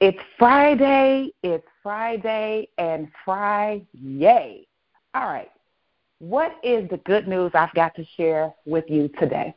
It's 0.00 0.18
Friday, 0.36 1.32
it's 1.44 1.68
Friday, 1.84 2.68
and 2.78 3.08
Friday. 3.24 4.66
All 5.14 5.26
right. 5.26 5.52
What 6.18 6.56
is 6.64 6.90
the 6.90 6.96
good 6.98 7.28
news 7.28 7.52
I've 7.54 7.72
got 7.74 7.94
to 7.94 8.04
share 8.16 8.52
with 8.66 8.86
you 8.88 9.08
today? 9.20 9.54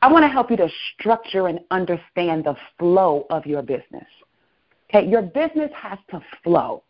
I 0.00 0.10
want 0.10 0.22
to 0.22 0.28
help 0.28 0.50
you 0.50 0.56
to 0.56 0.70
structure 0.94 1.48
and 1.48 1.60
understand 1.70 2.44
the 2.44 2.56
flow 2.78 3.26
of 3.28 3.44
your 3.44 3.60
business. 3.60 4.06
Okay, 4.92 5.08
your 5.08 5.22
business 5.22 5.70
has 5.74 5.98
to 6.10 6.20
flow. 6.42 6.82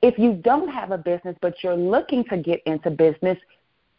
If 0.00 0.18
you 0.18 0.34
don't 0.34 0.68
have 0.68 0.90
a 0.90 0.98
business 0.98 1.36
but 1.40 1.62
you're 1.62 1.76
looking 1.76 2.24
to 2.24 2.38
get 2.38 2.62
into 2.66 2.90
business, 2.90 3.38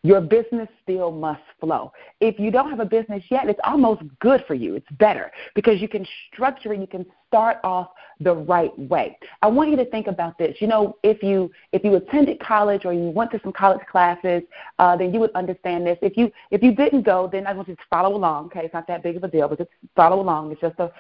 your 0.01 0.21
business 0.21 0.67
still 0.83 1.11
must 1.11 1.41
flow. 1.59 1.91
If 2.21 2.39
you 2.39 2.51
don't 2.51 2.69
have 2.69 2.79
a 2.79 2.85
business 2.85 3.23
yet, 3.29 3.49
it's 3.49 3.59
almost 3.63 4.03
good 4.19 4.43
for 4.47 4.53
you. 4.53 4.75
It's 4.75 4.89
better 4.99 5.31
because 5.55 5.81
you 5.81 5.87
can 5.87 6.05
structure 6.31 6.73
it, 6.73 6.79
you 6.79 6.87
can 6.87 7.07
start 7.27 7.57
off 7.63 7.89
the 8.19 8.33
right 8.33 8.77
way. 8.77 9.17
I 9.41 9.47
want 9.47 9.71
you 9.71 9.77
to 9.77 9.85
think 9.85 10.05
about 10.07 10.37
this. 10.37 10.57
You 10.59 10.67
know, 10.67 10.95
if 11.01 11.23
you 11.23 11.51
if 11.71 11.83
you 11.83 11.95
attended 11.95 12.39
college 12.39 12.85
or 12.85 12.93
you 12.93 13.09
went 13.09 13.31
to 13.31 13.39
some 13.43 13.51
college 13.51 13.85
classes, 13.91 14.43
uh, 14.77 14.95
then 14.95 15.11
you 15.13 15.19
would 15.19 15.33
understand 15.33 15.87
this. 15.87 15.97
If 16.03 16.17
you 16.17 16.31
if 16.51 16.61
you 16.61 16.73
didn't 16.73 17.01
go, 17.01 17.27
then 17.31 17.47
I 17.47 17.53
want 17.53 17.67
you 17.67 17.75
to 17.75 17.81
follow 17.89 18.15
along. 18.15 18.45
Okay, 18.47 18.61
it's 18.65 18.73
not 18.73 18.87
that 18.87 19.01
big 19.03 19.17
of 19.17 19.23
a 19.23 19.27
deal, 19.27 19.47
but 19.47 19.57
just 19.57 19.71
follow 19.95 20.19
along. 20.19 20.51
It's 20.51 20.61
just 20.61 20.79
a 20.79 20.91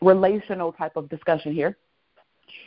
relational 0.00 0.72
type 0.72 0.96
of 0.96 1.08
discussion 1.08 1.52
here. 1.52 1.76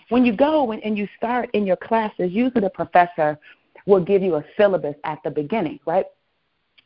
When 0.09 0.25
you 0.25 0.36
go 0.36 0.72
and 0.72 0.97
you 0.97 1.08
start 1.17 1.50
in 1.53 1.66
your 1.66 1.75
classes, 1.75 2.31
usually 2.31 2.61
the 2.61 2.70
professor 2.70 3.38
will 3.86 4.03
give 4.03 4.22
you 4.22 4.36
a 4.36 4.45
syllabus 4.58 4.95
at 5.03 5.20
the 5.23 5.31
beginning, 5.31 5.80
right? 5.86 6.06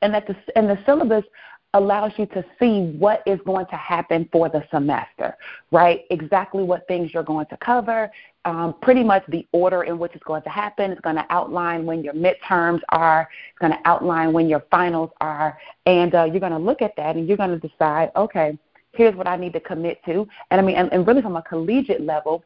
And 0.02 0.14
that 0.14 0.28
the 0.28 0.36
and 0.56 0.70
the 0.70 0.80
syllabus 0.86 1.26
allows 1.74 2.12
you 2.18 2.26
to 2.26 2.44
see 2.60 2.94
what 2.98 3.24
is 3.26 3.40
going 3.46 3.66
to 3.68 3.76
happen 3.76 4.28
for 4.32 4.50
the 4.50 4.64
semester, 4.72 5.36
right? 5.72 6.02
Exactly 6.10 6.64
what 6.64 6.86
things 6.88 7.14
you're 7.14 7.24
going 7.24 7.46
to 7.46 7.58
cover, 7.58 8.12
um, 8.44 8.76
pretty 8.82 9.04
much 9.04 9.24
the 9.30 9.48
order 9.54 9.84
in 9.84 9.98
which 9.98 10.12
it's 10.14 10.24
going 10.24 10.42
to 10.42 10.50
happen. 10.50 10.92
It's 10.92 11.00
going 11.02 11.16
to 11.16 11.26
outline 11.30 11.86
when 11.86 12.04
your 12.04 12.14
midterms 12.14 12.82
are, 12.90 13.30
it's 13.50 13.60
going 13.60 13.72
to 13.72 13.80
outline 13.86 14.34
when 14.34 14.50
your 14.50 14.64
finals 14.70 15.12
are, 15.22 15.58
and 15.86 16.14
uh, 16.14 16.26
you're 16.26 16.42
going 16.42 16.52
to 16.52 16.58
look 16.58 16.82
at 16.82 16.94
that 16.98 17.16
and 17.16 17.28
you're 17.28 17.38
going 17.38 17.58
to 17.58 17.68
decide, 17.68 18.12
okay, 18.18 18.58
here's 18.92 19.16
what 19.16 19.28
I 19.28 19.38
need 19.38 19.54
to 19.54 19.62
commit 19.62 20.04
to. 20.06 20.28
And 20.50 20.60
I 20.60 20.64
mean, 20.64 20.76
and, 20.76 20.92
and 20.92 21.08
really 21.08 21.22
from 21.22 21.38
a 21.38 21.42
collegiate 21.42 22.02
level, 22.02 22.44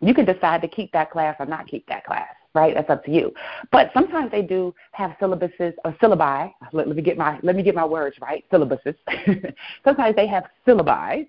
you 0.00 0.14
can 0.14 0.24
decide 0.24 0.62
to 0.62 0.68
keep 0.68 0.92
that 0.92 1.10
class 1.10 1.36
or 1.38 1.46
not 1.46 1.66
keep 1.66 1.86
that 1.88 2.04
class, 2.04 2.28
right? 2.54 2.74
That's 2.74 2.90
up 2.90 3.04
to 3.04 3.10
you. 3.10 3.32
But 3.72 3.90
sometimes 3.94 4.30
they 4.30 4.42
do 4.42 4.74
have 4.92 5.16
syllabuses 5.20 5.74
or 5.84 5.92
syllabi. 6.02 6.52
Let, 6.72 6.88
let 6.88 6.96
me 6.96 7.02
get 7.02 7.16
my 7.16 7.38
let 7.42 7.56
me 7.56 7.62
get 7.62 7.74
my 7.74 7.84
words 7.84 8.16
right. 8.20 8.44
Syllabuses. 8.52 8.94
sometimes 9.84 10.16
they 10.16 10.26
have 10.26 10.44
syllabi. 10.66 11.26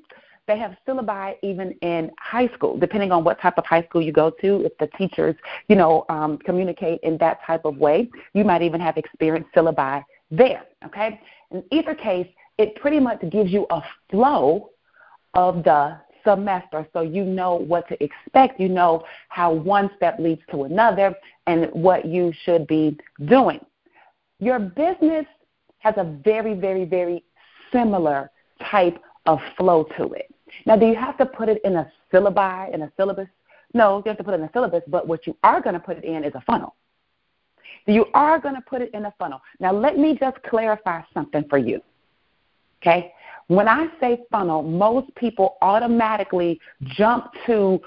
They 0.48 0.58
have 0.58 0.76
syllabi 0.88 1.36
even 1.44 1.74
in 1.82 2.10
high 2.20 2.48
school, 2.56 2.78
depending 2.78 3.12
on 3.12 3.24
what 3.24 3.40
type 3.40 3.58
of 3.58 3.66
high 3.66 3.84
school 3.84 4.02
you 4.02 4.12
go 4.12 4.32
to. 4.42 4.66
If 4.66 4.76
the 4.80 4.88
teachers, 4.98 5.36
you 5.68 5.76
know, 5.76 6.06
um, 6.10 6.40
communicate 6.40 7.00
in 7.04 7.18
that 7.20 7.40
type 7.46 7.66
of 7.66 7.78
way, 7.78 8.10
you 8.34 8.44
might 8.44 8.64
even 8.64 8.82
have 8.82 8.98
experienced 8.98 9.52
syllabi 9.56 10.04
there. 10.32 10.64
Okay. 10.86 11.20
In 11.52 11.64
either 11.72 11.94
case, 11.94 12.28
it 12.58 12.76
pretty 12.76 13.00
much 13.00 13.22
gives 13.32 13.52
you 13.52 13.66
a 13.70 13.82
flow 14.10 14.72
of 15.34 15.64
the 15.64 15.98
semester 16.24 16.88
so 16.94 17.02
you 17.02 17.24
know 17.24 17.56
what 17.56 17.88
to 17.90 18.04
expect. 18.04 18.60
You 18.60 18.70
know 18.70 19.04
how 19.30 19.52
one 19.52 19.90
step 19.96 20.20
leads 20.20 20.42
to 20.52 20.64
another 20.64 21.16
and 21.48 21.68
what 21.72 22.06
you 22.06 22.34
should 22.44 22.68
be 22.68 22.98
doing. 23.26 23.60
Your 24.40 24.60
business 24.60 25.26
has 25.80 25.96
a 25.98 26.04
very, 26.24 26.54
very, 26.54 26.86
very 26.86 27.24
similar 27.72 28.32
type 28.72 29.00
of 29.26 29.40
flow 29.58 29.84
to 29.98 30.12
it. 30.14 30.34
Now, 30.66 30.76
do 30.76 30.86
you 30.86 30.96
have 30.96 31.18
to 31.18 31.26
put 31.26 31.50
it 31.50 31.62
in 31.64 31.76
a 31.76 31.92
syllabi, 32.12 32.74
in 32.74 32.82
a 32.82 32.92
syllabus? 32.98 33.28
No, 33.74 33.98
you 33.98 34.10
have 34.10 34.18
to 34.18 34.24
put 34.24 34.34
it 34.34 34.40
in 34.40 34.44
a 34.44 34.52
syllabus, 34.54 34.84
but 34.88 35.08
what 35.08 35.28
you 35.28 35.38
are 35.44 35.62
going 35.62 35.76
to 35.76 35.80
put 35.80 35.98
it 35.98 36.04
in 36.04 36.24
is 36.24 36.34
a 36.36 36.42
funnel. 36.42 36.76
You 37.86 38.06
are 38.14 38.40
going 38.40 38.56
to 38.56 38.62
put 38.62 38.82
it 38.82 38.92
in 38.94 39.06
a 39.06 39.14
funnel. 39.18 39.42
Now, 39.60 39.72
let 39.72 39.98
me 39.98 40.18
just 40.20 40.38
clarify 40.44 41.02
something 41.14 41.46
for 41.50 41.58
you. 41.58 41.82
Okay? 42.82 43.14
When 43.48 43.68
I 43.68 43.88
say 44.00 44.20
funnel, 44.32 44.62
most 44.62 45.14
people 45.16 45.58
automatically 45.62 46.60
jump 46.84 47.32
to 47.48 47.82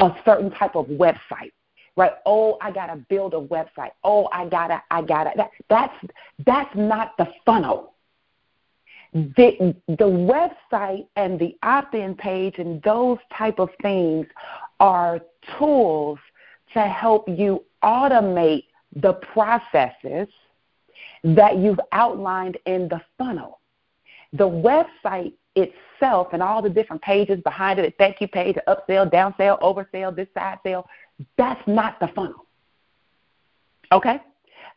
a 0.00 0.10
certain 0.24 0.50
type 0.50 0.74
of 0.74 0.86
website. 0.86 1.52
Right? 1.96 2.10
Oh, 2.26 2.58
I 2.60 2.72
gotta 2.72 2.96
build 3.08 3.34
a 3.34 3.40
website. 3.40 3.92
Oh, 4.02 4.28
I 4.32 4.48
gotta, 4.48 4.82
I 4.90 5.02
gotta. 5.02 5.30
That, 5.36 5.50
that's 5.70 5.94
that's 6.44 6.74
not 6.74 7.16
the 7.16 7.28
funnel. 7.46 7.94
The 9.12 9.76
the 9.86 10.50
website 10.72 11.06
and 11.14 11.38
the 11.38 11.56
opt-in 11.62 12.16
page 12.16 12.56
and 12.58 12.82
those 12.82 13.18
type 13.38 13.60
of 13.60 13.68
things 13.80 14.26
are 14.80 15.20
tools 15.56 16.18
to 16.72 16.80
help 16.80 17.28
you 17.28 17.62
automate 17.84 18.64
the 18.96 19.12
processes 19.12 20.26
that 21.22 21.58
you've 21.58 21.80
outlined 21.92 22.58
in 22.66 22.88
the 22.88 23.00
funnel 23.16 23.60
the 24.34 24.48
website 24.48 25.32
itself 25.56 26.28
and 26.32 26.42
all 26.42 26.60
the 26.60 26.68
different 26.68 27.00
pages 27.02 27.40
behind 27.42 27.78
it, 27.78 27.94
thank 27.98 28.20
you 28.20 28.28
page, 28.28 28.56
upsell, 28.68 29.10
downsell, 29.10 29.60
oversell, 29.60 30.14
this 30.14 30.28
side 30.34 30.58
sale, 30.64 30.86
that's 31.38 31.62
not 31.66 31.98
the 32.00 32.08
funnel. 32.08 32.44
Okay? 33.92 34.20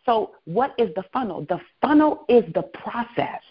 So, 0.05 0.35
what 0.45 0.73
is 0.77 0.89
the 0.95 1.03
funnel? 1.11 1.45
The 1.49 1.59
funnel 1.81 2.23
is 2.29 2.43
the 2.53 2.61
process. 2.61 3.41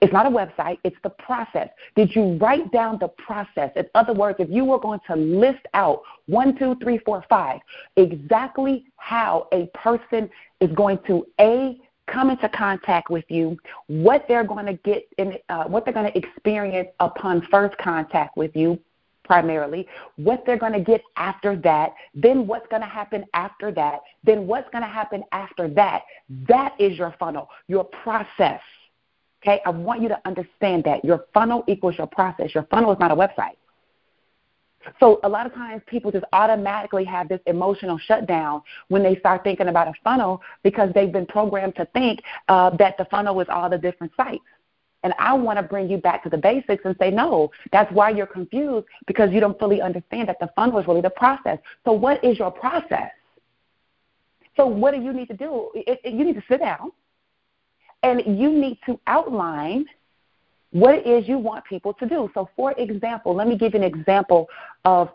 It's 0.00 0.12
not 0.12 0.26
a 0.26 0.30
website, 0.30 0.78
it's 0.82 0.96
the 1.04 1.10
process. 1.10 1.68
Did 1.94 2.16
you 2.16 2.36
write 2.38 2.72
down 2.72 2.98
the 2.98 3.06
process? 3.06 3.70
In 3.76 3.84
other 3.94 4.12
words, 4.12 4.40
if 4.40 4.50
you 4.50 4.64
were 4.64 4.80
going 4.80 4.98
to 5.06 5.14
list 5.14 5.64
out 5.74 6.02
one, 6.26 6.58
two, 6.58 6.74
three, 6.82 6.98
four, 6.98 7.24
five, 7.28 7.60
exactly 7.96 8.86
how 8.96 9.46
a 9.52 9.66
person 9.74 10.28
is 10.60 10.72
going 10.72 10.98
to 11.06 11.24
A, 11.40 11.78
come 12.06 12.30
into 12.30 12.48
contact 12.48 13.10
with 13.10 13.24
you, 13.28 13.56
what 13.86 14.24
they're 14.28 14.44
going 14.44 14.66
to 14.66 14.74
get 14.74 15.04
in, 15.18 15.36
uh, 15.48 15.64
what 15.64 15.84
they're 15.84 15.94
going 15.94 16.10
to 16.10 16.18
experience 16.18 16.88
upon 17.00 17.46
first 17.50 17.76
contact 17.78 18.36
with 18.36 18.54
you, 18.54 18.78
primarily, 19.24 19.86
what 20.16 20.44
they're 20.44 20.58
going 20.58 20.72
to 20.72 20.80
get 20.80 21.00
after 21.16 21.56
that, 21.56 21.92
then 22.14 22.46
what's 22.46 22.66
going 22.68 22.82
to 22.82 22.88
happen 22.88 23.24
after 23.34 23.70
that, 23.72 24.00
then 24.24 24.46
what's 24.46 24.68
going 24.70 24.82
to 24.82 24.88
happen 24.88 25.22
after 25.32 25.68
that. 25.68 26.02
That 26.48 26.74
is 26.78 26.98
your 26.98 27.14
funnel, 27.18 27.48
your 27.68 27.84
process. 27.84 28.60
Okay, 29.42 29.60
I 29.66 29.70
want 29.70 30.02
you 30.02 30.08
to 30.08 30.20
understand 30.24 30.84
that 30.84 31.04
your 31.04 31.24
funnel 31.34 31.64
equals 31.66 31.96
your 31.98 32.06
process. 32.06 32.54
Your 32.54 32.64
funnel 32.64 32.92
is 32.92 32.98
not 33.00 33.10
a 33.10 33.16
website. 33.16 33.56
So 35.00 35.20
a 35.22 35.28
lot 35.28 35.46
of 35.46 35.54
times 35.54 35.82
people 35.86 36.10
just 36.10 36.24
automatically 36.32 37.04
have 37.04 37.28
this 37.28 37.40
emotional 37.46 37.98
shutdown 37.98 38.62
when 38.88 39.02
they 39.02 39.16
start 39.16 39.44
thinking 39.44 39.68
about 39.68 39.88
a 39.88 39.92
funnel 40.02 40.42
because 40.62 40.90
they've 40.94 41.12
been 41.12 41.26
programmed 41.26 41.76
to 41.76 41.86
think 41.86 42.20
uh, 42.48 42.70
that 42.76 42.96
the 42.98 43.04
funnel 43.06 43.40
is 43.40 43.48
all 43.48 43.68
the 43.70 43.78
different 43.78 44.12
sites. 44.16 44.44
And 45.04 45.12
I 45.18 45.34
want 45.34 45.58
to 45.58 45.62
bring 45.64 45.90
you 45.90 45.98
back 45.98 46.22
to 46.22 46.30
the 46.30 46.38
basics 46.38 46.84
and 46.84 46.94
say, 47.00 47.10
no, 47.10 47.50
that's 47.72 47.92
why 47.92 48.10
you're 48.10 48.26
confused 48.26 48.86
because 49.06 49.32
you 49.32 49.40
don't 49.40 49.58
fully 49.58 49.80
understand 49.80 50.28
that 50.28 50.38
the 50.40 50.48
funnel 50.54 50.78
is 50.78 50.86
really 50.86 51.00
the 51.00 51.10
process. 51.10 51.58
So 51.84 51.92
what 51.92 52.24
is 52.24 52.38
your 52.38 52.52
process? 52.52 53.10
So 54.56 54.66
what 54.66 54.94
do 54.94 55.00
you 55.00 55.12
need 55.12 55.28
to 55.28 55.36
do? 55.36 55.70
It, 55.74 56.00
it, 56.04 56.12
you 56.12 56.24
need 56.24 56.34
to 56.34 56.44
sit 56.48 56.60
down 56.60 56.92
and 58.02 58.22
you 58.38 58.52
need 58.52 58.78
to 58.86 58.98
outline– 59.06 59.86
what 60.72 60.94
it 60.94 61.06
is 61.06 61.28
you 61.28 61.38
want 61.38 61.64
people 61.64 61.94
to 61.94 62.06
do. 62.06 62.30
So, 62.34 62.48
for 62.56 62.72
example, 62.72 63.34
let 63.34 63.46
me 63.46 63.56
give 63.56 63.74
you 63.74 63.80
an 63.80 63.84
example 63.84 64.48
of, 64.84 65.10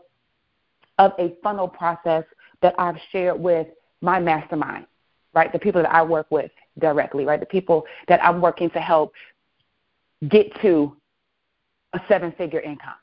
of 0.98 1.14
a 1.20 1.36
funnel 1.44 1.68
process 1.68 2.24
that 2.62 2.76
I've 2.78 2.98
shared 3.12 3.40
with 3.40 3.68
my 4.02 4.20
mastermind, 4.20 4.86
right? 5.34 5.52
The 5.52 5.60
people 5.60 5.82
that 5.82 5.92
I 5.92 6.04
work 6.04 6.28
with 6.30 6.52
directly, 6.80 7.26
right? 7.26 7.40
The 7.40 7.46
people 7.46 7.86
that 8.08 8.24
I'm 8.24 8.40
working 8.40 8.70
to 8.72 8.80
help 8.80 9.14
get 10.30 10.60
to 10.62 10.96
a 11.94 12.02
seven 12.08 12.32
figure 12.34 12.60
income. 12.60 12.96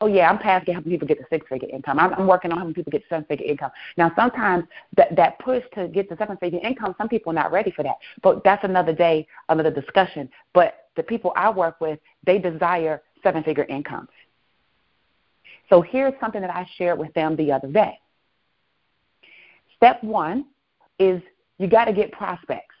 Oh 0.00 0.06
yeah, 0.06 0.28
I'm 0.28 0.38
past 0.38 0.68
helping 0.68 0.90
people 0.90 1.06
get 1.06 1.18
to 1.18 1.24
six 1.30 1.46
figure 1.48 1.68
income. 1.68 1.98
I'm, 1.98 2.12
I'm 2.14 2.26
working 2.26 2.50
on 2.52 2.58
helping 2.58 2.74
people 2.74 2.90
get 2.90 3.02
seven 3.08 3.24
figure 3.26 3.46
income. 3.46 3.70
Now 3.96 4.12
sometimes 4.16 4.64
that 4.96 5.14
that 5.16 5.38
push 5.38 5.62
to 5.74 5.88
get 5.88 6.08
to 6.10 6.16
seven 6.16 6.36
figure 6.38 6.60
income, 6.62 6.94
some 6.98 7.08
people 7.08 7.30
are 7.30 7.34
not 7.34 7.52
ready 7.52 7.70
for 7.70 7.82
that. 7.82 7.96
But 8.22 8.42
that's 8.44 8.64
another 8.64 8.92
day, 8.92 9.26
another 9.48 9.70
discussion. 9.70 10.28
But 10.54 10.88
the 10.96 11.02
people 11.02 11.32
I 11.36 11.50
work 11.50 11.80
with, 11.80 11.98
they 12.24 12.38
desire 12.38 13.02
seven 13.22 13.42
figure 13.42 13.64
incomes. 13.64 14.08
So 15.68 15.82
here's 15.82 16.14
something 16.20 16.40
that 16.40 16.50
I 16.50 16.66
shared 16.76 16.98
with 16.98 17.12
them 17.14 17.36
the 17.36 17.52
other 17.52 17.68
day. 17.68 17.98
Step 19.76 20.02
one 20.02 20.46
is 20.98 21.20
you 21.58 21.68
got 21.68 21.86
to 21.86 21.92
get 21.92 22.12
prospects 22.12 22.75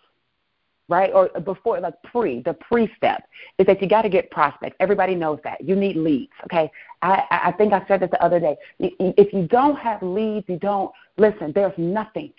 right? 0.88 1.10
Or 1.12 1.28
before, 1.40 1.80
like 1.80 2.00
pre, 2.04 2.40
the 2.42 2.54
pre 2.54 2.90
step 2.96 3.24
is 3.58 3.66
that 3.66 3.82
you 3.82 3.88
got 3.88 4.02
to 4.02 4.08
get 4.08 4.30
prospects. 4.30 4.76
Everybody 4.80 5.14
knows 5.14 5.38
that. 5.44 5.62
You 5.62 5.74
need 5.74 5.96
leads, 5.96 6.32
okay? 6.44 6.70
I, 7.02 7.24
I 7.30 7.52
think 7.52 7.72
I 7.72 7.84
said 7.88 8.00
this 8.00 8.10
the 8.10 8.22
other 8.22 8.40
day. 8.40 8.56
If 8.78 9.32
you 9.32 9.46
don't 9.48 9.76
have 9.76 10.02
leads, 10.02 10.48
you 10.48 10.58
don't, 10.58 10.92
listen, 11.16 11.52
there's 11.54 11.76
nothing, 11.76 12.32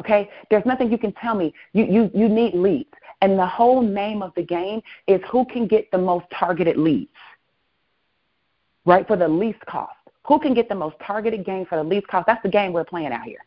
okay? 0.00 0.28
There's 0.50 0.66
nothing 0.66 0.90
you 0.90 0.98
can 0.98 1.12
tell 1.12 1.34
me. 1.34 1.54
You, 1.72 1.84
you, 1.84 2.10
you 2.14 2.28
need 2.28 2.54
leads. 2.54 2.90
And 3.22 3.38
the 3.38 3.46
whole 3.46 3.80
name 3.82 4.22
of 4.22 4.32
the 4.34 4.42
game 4.42 4.82
is 5.06 5.20
who 5.30 5.44
can 5.46 5.66
get 5.66 5.90
the 5.90 5.98
most 5.98 6.26
targeted 6.38 6.76
leads, 6.76 7.10
right? 8.84 9.06
For 9.06 9.16
the 9.16 9.28
least 9.28 9.60
cost. 9.66 9.92
Who 10.26 10.40
can 10.40 10.54
get 10.54 10.68
the 10.68 10.74
most 10.74 10.96
targeted 11.06 11.44
game 11.44 11.66
for 11.66 11.76
the 11.76 11.84
least 11.84 12.08
cost? 12.08 12.26
That's 12.26 12.42
the 12.42 12.48
game 12.48 12.72
we're 12.72 12.84
playing 12.84 13.12
out 13.12 13.22
here 13.22 13.38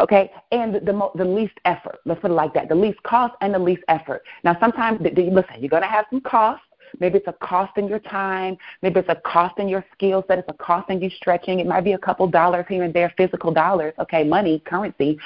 okay, 0.00 0.30
and 0.50 0.74
the, 0.74 0.80
the, 0.80 1.10
the 1.14 1.24
least 1.24 1.54
effort. 1.64 1.98
Let's 2.04 2.20
put 2.20 2.30
it 2.30 2.34
like 2.34 2.54
that: 2.54 2.68
the 2.68 2.74
least 2.74 3.02
cost 3.02 3.34
and 3.40 3.54
the 3.54 3.58
least 3.58 3.82
effort. 3.88 4.22
Now, 4.44 4.56
sometimes, 4.60 5.00
listen, 5.00 5.54
you're 5.58 5.68
going 5.68 5.82
to 5.82 5.88
have 5.88 6.06
some 6.10 6.20
cost. 6.20 6.62
Maybe 6.98 7.18
it's 7.18 7.28
a 7.28 7.32
cost 7.34 7.78
in 7.78 7.86
your 7.86 8.00
time. 8.00 8.56
Maybe 8.82 8.98
it's 9.00 9.08
a 9.08 9.20
cost 9.24 9.58
in 9.58 9.68
your 9.68 9.84
skill 9.92 10.24
set. 10.26 10.38
It's 10.38 10.48
a 10.48 10.54
cost 10.54 10.90
in 10.90 11.00
you 11.00 11.10
stretching. 11.10 11.60
It 11.60 11.66
might 11.66 11.82
be 11.82 11.92
a 11.92 11.98
couple 11.98 12.26
dollars 12.26 12.66
here 12.68 12.82
and 12.82 12.92
there, 12.92 13.12
physical 13.16 13.52
dollars, 13.52 13.94
okay, 14.00 14.24
money, 14.24 14.60
currency, 14.66 15.18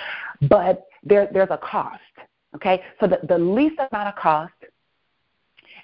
but 0.49 0.87
there, 1.03 1.29
there's 1.33 1.51
a 1.51 1.59
cost, 1.59 2.01
okay? 2.55 2.83
So 3.01 3.07
the, 3.07 3.21
the 3.27 3.39
least 3.39 3.77
amount 3.91 4.09
of 4.09 4.17
cost 4.17 4.54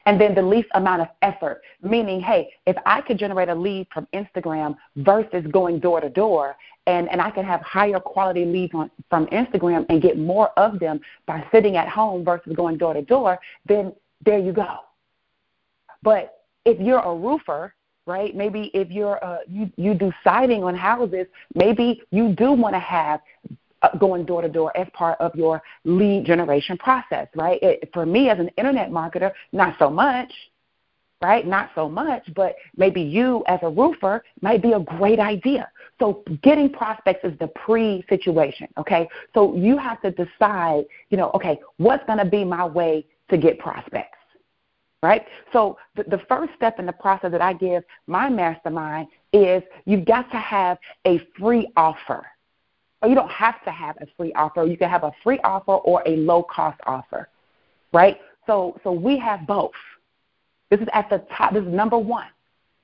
and 0.06 0.20
then 0.20 0.35
the 0.35 0.43
least 0.43 0.69
amount 0.75 1.02
of 1.02 1.08
effort. 1.23 1.62
Meaning, 1.82 2.20
hey, 2.20 2.50
if 2.67 2.76
I 2.87 3.00
could 3.00 3.19
generate 3.19 3.49
a 3.49 3.55
lead 3.55 3.87
from 3.93 4.06
Instagram 4.14 4.76
versus 4.97 5.44
going 5.50 5.79
door 5.79 6.00
to 6.00 6.08
door, 6.08 6.56
and, 6.87 7.11
and 7.11 7.20
I 7.20 7.31
can 7.31 7.44
have 7.44 7.61
higher 7.61 8.00
quality 8.00 8.44
leads 8.44 8.75
on, 8.75 8.91
from 9.08 9.26
Instagram 9.26 9.87
and 9.88 10.00
get 10.02 10.19
more 10.19 10.50
of 10.58 10.79
them 10.79 11.00
by 11.26 11.47
sitting 11.52 11.76
at 11.76 11.88
home 11.88 12.25
versus 12.25 12.55
going 12.56 12.79
door 12.79 12.94
to 12.94 13.02
door, 13.02 13.38
then 13.67 13.93
there 14.25 14.38
you 14.38 14.52
go. 14.52 14.79
But 16.02 16.43
if 16.64 16.81
you're 16.81 17.00
a 17.00 17.14
roofer, 17.14 17.75
right? 18.06 18.35
Maybe 18.35 18.70
if 18.75 18.91
you're 18.91 19.23
uh, 19.25 19.38
you 19.47 19.70
you 19.76 19.94
do 19.94 20.12
siding 20.25 20.64
on 20.64 20.75
houses, 20.75 21.26
maybe 21.55 22.02
you 22.11 22.35
do 22.35 22.52
want 22.52 22.75
to 22.75 22.81
have 22.81 23.20
Uh, 23.82 23.97
going 23.97 24.27
door 24.27 24.43
to 24.43 24.49
door 24.49 24.77
as 24.77 24.87
part 24.93 25.19
of 25.21 25.35
your 25.35 25.62
lead 25.85 26.27
generation 26.27 26.77
process, 26.77 27.27
right? 27.35 27.59
It, 27.62 27.88
for 27.94 28.05
me 28.05 28.29
as 28.29 28.38
an 28.38 28.50
internet 28.59 28.91
marketer, 28.91 29.32
not 29.53 29.75
so 29.79 29.88
much, 29.88 30.31
right? 31.23 31.47
Not 31.47 31.71
so 31.75 31.88
much, 31.88 32.23
but 32.35 32.56
maybe 32.77 33.00
you 33.00 33.43
as 33.47 33.59
a 33.62 33.71
roofer 33.71 34.23
might 34.43 34.61
be 34.61 34.73
a 34.73 34.81
great 34.81 35.19
idea. 35.19 35.71
So 35.99 36.23
getting 36.43 36.71
prospects 36.71 37.25
is 37.25 37.38
the 37.38 37.49
pre 37.49 38.05
situation, 38.09 38.69
okay? 38.77 39.09
So 39.32 39.56
you 39.56 39.79
have 39.79 40.00
to 40.03 40.11
decide, 40.11 40.85
you 41.11 41.17
know, 41.17 41.31
okay, 41.35 41.59
what's 41.79 42.05
going 42.06 42.19
to 42.19 42.25
be 42.25 42.44
my 42.44 42.67
way 42.67 43.06
to 43.31 43.38
get 43.38 43.59
prospects? 43.59 44.19
Right? 45.03 45.25
So 45.55 45.79
the, 45.97 46.03
the 46.03 46.21
first 46.29 46.53
step 46.55 46.79
in 46.79 46.85
the 46.85 46.93
process 46.93 47.33
that 47.33 47.41
I 47.41 47.55
give 47.55 47.83
my 48.06 48.29
mastermind 48.29 49.09
is 49.33 49.62
you've 49.87 50.05
got 50.05 50.31
to 50.33 50.37
have 50.37 50.76
a 51.06 51.26
free 51.38 51.73
offer 51.79 52.26
or 53.02 53.08
you 53.08 53.14
don't 53.14 53.31
have 53.31 53.62
to 53.64 53.70
have 53.70 53.97
a 54.00 54.06
free 54.17 54.32
offer. 54.35 54.64
You 54.64 54.76
can 54.76 54.91
have 54.91 55.05
a 55.05 55.12
free 55.23 55.38
offer 55.44 55.73
or 55.73 56.02
a 56.06 56.17
low 56.17 56.43
cost 56.43 56.81
offer, 56.87 57.29
right? 57.93 58.19
So, 58.47 58.79
so 58.85 58.93
we 58.93 59.19
have 59.19 59.47
both. 59.47 59.73
This 60.70 60.81
is 60.81 60.88
at 60.93 61.08
the 61.11 61.25
top. 61.37 61.52
This 61.52 61.64
is 61.64 61.73
number 61.73 61.99
one. 61.99 62.29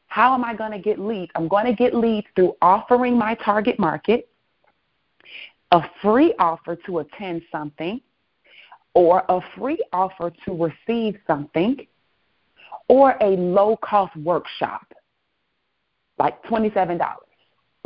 How 0.08 0.34
am 0.34 0.44
I 0.44 0.54
going 0.54 0.72
to 0.72 0.78
get 0.78 0.98
leads? 0.98 1.30
I'm 1.34 1.48
going 1.48 1.66
to 1.66 1.74
get 1.74 1.94
leads 1.94 2.26
through 2.34 2.56
offering 2.62 3.18
my 3.18 3.34
target 3.34 3.78
market 3.78 4.28
a 5.72 5.82
free 6.00 6.32
offer 6.38 6.76
to 6.86 7.00
attend 7.00 7.42
something, 7.50 8.00
or 8.94 9.24
a 9.28 9.40
free 9.58 9.82
offer 9.92 10.32
to 10.44 10.54
receive 10.54 11.18
something, 11.26 11.84
or 12.88 13.16
a 13.20 13.30
low 13.30 13.76
cost 13.76 14.16
workshop, 14.16 14.94
like 16.18 16.40
$27 16.44 16.98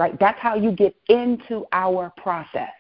right? 0.01 0.19
That's 0.19 0.41
how 0.41 0.55
you 0.55 0.73
get 0.73 0.97
into 1.09 1.67
our 1.73 2.11
process. 2.17 2.73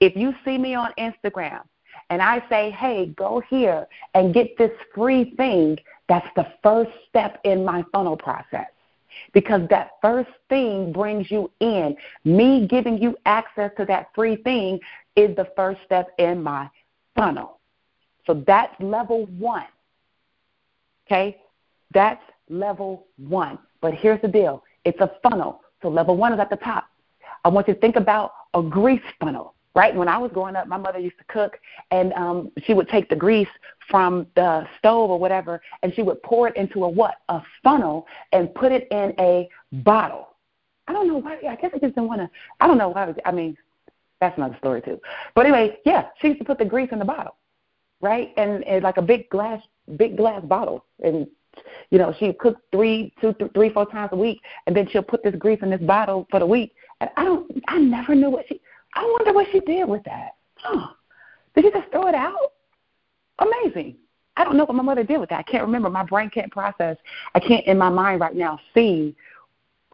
If 0.00 0.16
you 0.16 0.34
see 0.44 0.58
me 0.58 0.74
on 0.74 0.90
Instagram 0.98 1.62
and 2.10 2.20
I 2.20 2.44
say, 2.48 2.72
hey, 2.72 3.14
go 3.16 3.40
here 3.48 3.86
and 4.14 4.34
get 4.34 4.58
this 4.58 4.72
free 4.92 5.32
thing, 5.36 5.78
that's 6.08 6.26
the 6.34 6.52
first 6.60 6.90
step 7.08 7.40
in 7.44 7.64
my 7.64 7.84
funnel 7.92 8.16
process. 8.16 8.66
Because 9.32 9.68
that 9.70 9.92
first 10.02 10.30
thing 10.48 10.92
brings 10.92 11.30
you 11.30 11.52
in. 11.60 11.96
Me 12.24 12.66
giving 12.66 13.00
you 13.00 13.16
access 13.26 13.70
to 13.76 13.84
that 13.84 14.08
free 14.12 14.34
thing 14.34 14.80
is 15.14 15.36
the 15.36 15.46
first 15.54 15.80
step 15.84 16.08
in 16.18 16.42
my 16.42 16.68
funnel. 17.14 17.60
So 18.26 18.42
that's 18.44 18.74
level 18.80 19.26
one. 19.38 19.66
Okay? 21.06 21.40
That's 21.92 22.22
level 22.48 23.06
one. 23.18 23.60
But 23.80 23.94
here's 23.94 24.20
the 24.20 24.26
deal 24.26 24.64
it's 24.84 25.00
a 25.00 25.12
funnel. 25.22 25.60
So 25.84 25.90
level 25.90 26.16
one 26.16 26.32
is 26.32 26.40
at 26.40 26.48
the 26.48 26.56
top. 26.56 26.86
I 27.44 27.50
want 27.50 27.68
you 27.68 27.74
to 27.74 27.80
think 27.80 27.96
about 27.96 28.32
a 28.54 28.62
grease 28.62 29.02
funnel, 29.20 29.54
right? 29.74 29.94
When 29.94 30.08
I 30.08 30.16
was 30.16 30.30
growing 30.32 30.56
up, 30.56 30.66
my 30.66 30.78
mother 30.78 30.98
used 30.98 31.18
to 31.18 31.24
cook, 31.24 31.58
and 31.90 32.14
um, 32.14 32.50
she 32.64 32.72
would 32.72 32.88
take 32.88 33.10
the 33.10 33.16
grease 33.16 33.48
from 33.90 34.26
the 34.34 34.66
stove 34.78 35.10
or 35.10 35.18
whatever, 35.18 35.60
and 35.82 35.94
she 35.94 36.00
would 36.00 36.22
pour 36.22 36.48
it 36.48 36.56
into 36.56 36.84
a 36.84 36.88
what? 36.88 37.16
A 37.28 37.42
funnel, 37.62 38.06
and 38.32 38.52
put 38.54 38.72
it 38.72 38.88
in 38.90 39.12
a 39.18 39.46
bottle. 39.84 40.28
I 40.88 40.94
don't 40.94 41.06
know 41.06 41.18
why. 41.18 41.36
I 41.46 41.56
guess 41.56 41.70
I 41.74 41.78
just 41.78 41.94
didn't 41.94 42.08
want 42.08 42.22
to. 42.22 42.30
I 42.60 42.66
don't 42.66 42.78
know 42.78 42.88
why. 42.88 43.12
I 43.26 43.30
mean, 43.30 43.58
that's 44.22 44.38
another 44.38 44.56
story 44.56 44.80
too. 44.80 44.98
But 45.34 45.44
anyway, 45.44 45.80
yeah, 45.84 46.06
she 46.18 46.28
used 46.28 46.38
to 46.38 46.46
put 46.46 46.56
the 46.56 46.64
grease 46.64 46.88
in 46.92 46.98
the 46.98 47.04
bottle, 47.04 47.36
right? 48.00 48.32
And, 48.38 48.64
and 48.64 48.82
like 48.82 48.96
a 48.96 49.02
big 49.02 49.28
glass, 49.28 49.62
big 49.98 50.16
glass 50.16 50.42
bottle, 50.46 50.86
and 51.02 51.26
you 51.90 51.98
know, 51.98 52.14
she 52.18 52.32
cook 52.32 52.58
three, 52.72 53.12
two, 53.20 53.32
th- 53.34 53.50
three, 53.54 53.70
four 53.70 53.86
times 53.86 54.10
a 54.12 54.16
week, 54.16 54.40
and 54.66 54.76
then 54.76 54.88
she'll 54.90 55.02
put 55.02 55.22
this 55.22 55.34
grease 55.36 55.60
in 55.62 55.70
this 55.70 55.80
bottle 55.80 56.26
for 56.30 56.40
the 56.40 56.46
week. 56.46 56.74
And 57.00 57.10
I 57.16 57.24
don't, 57.24 57.62
I 57.68 57.78
never 57.78 58.14
knew 58.14 58.30
what 58.30 58.46
she. 58.48 58.60
I 58.94 59.04
wonder 59.04 59.32
what 59.32 59.46
she 59.50 59.60
did 59.60 59.88
with 59.88 60.04
that. 60.04 60.36
Huh? 60.56 60.88
Did 61.54 61.64
she 61.64 61.70
just 61.70 61.90
throw 61.90 62.06
it 62.06 62.14
out? 62.14 62.52
Amazing. 63.38 63.96
I 64.36 64.44
don't 64.44 64.56
know 64.56 64.64
what 64.64 64.74
my 64.74 64.82
mother 64.82 65.04
did 65.04 65.18
with 65.18 65.30
that. 65.30 65.40
I 65.40 65.42
can't 65.50 65.64
remember. 65.64 65.90
My 65.90 66.04
brain 66.04 66.30
can't 66.30 66.50
process. 66.50 66.96
I 67.34 67.40
can't 67.40 67.66
in 67.66 67.78
my 67.78 67.88
mind 67.88 68.20
right 68.20 68.34
now 68.34 68.58
see 68.74 69.14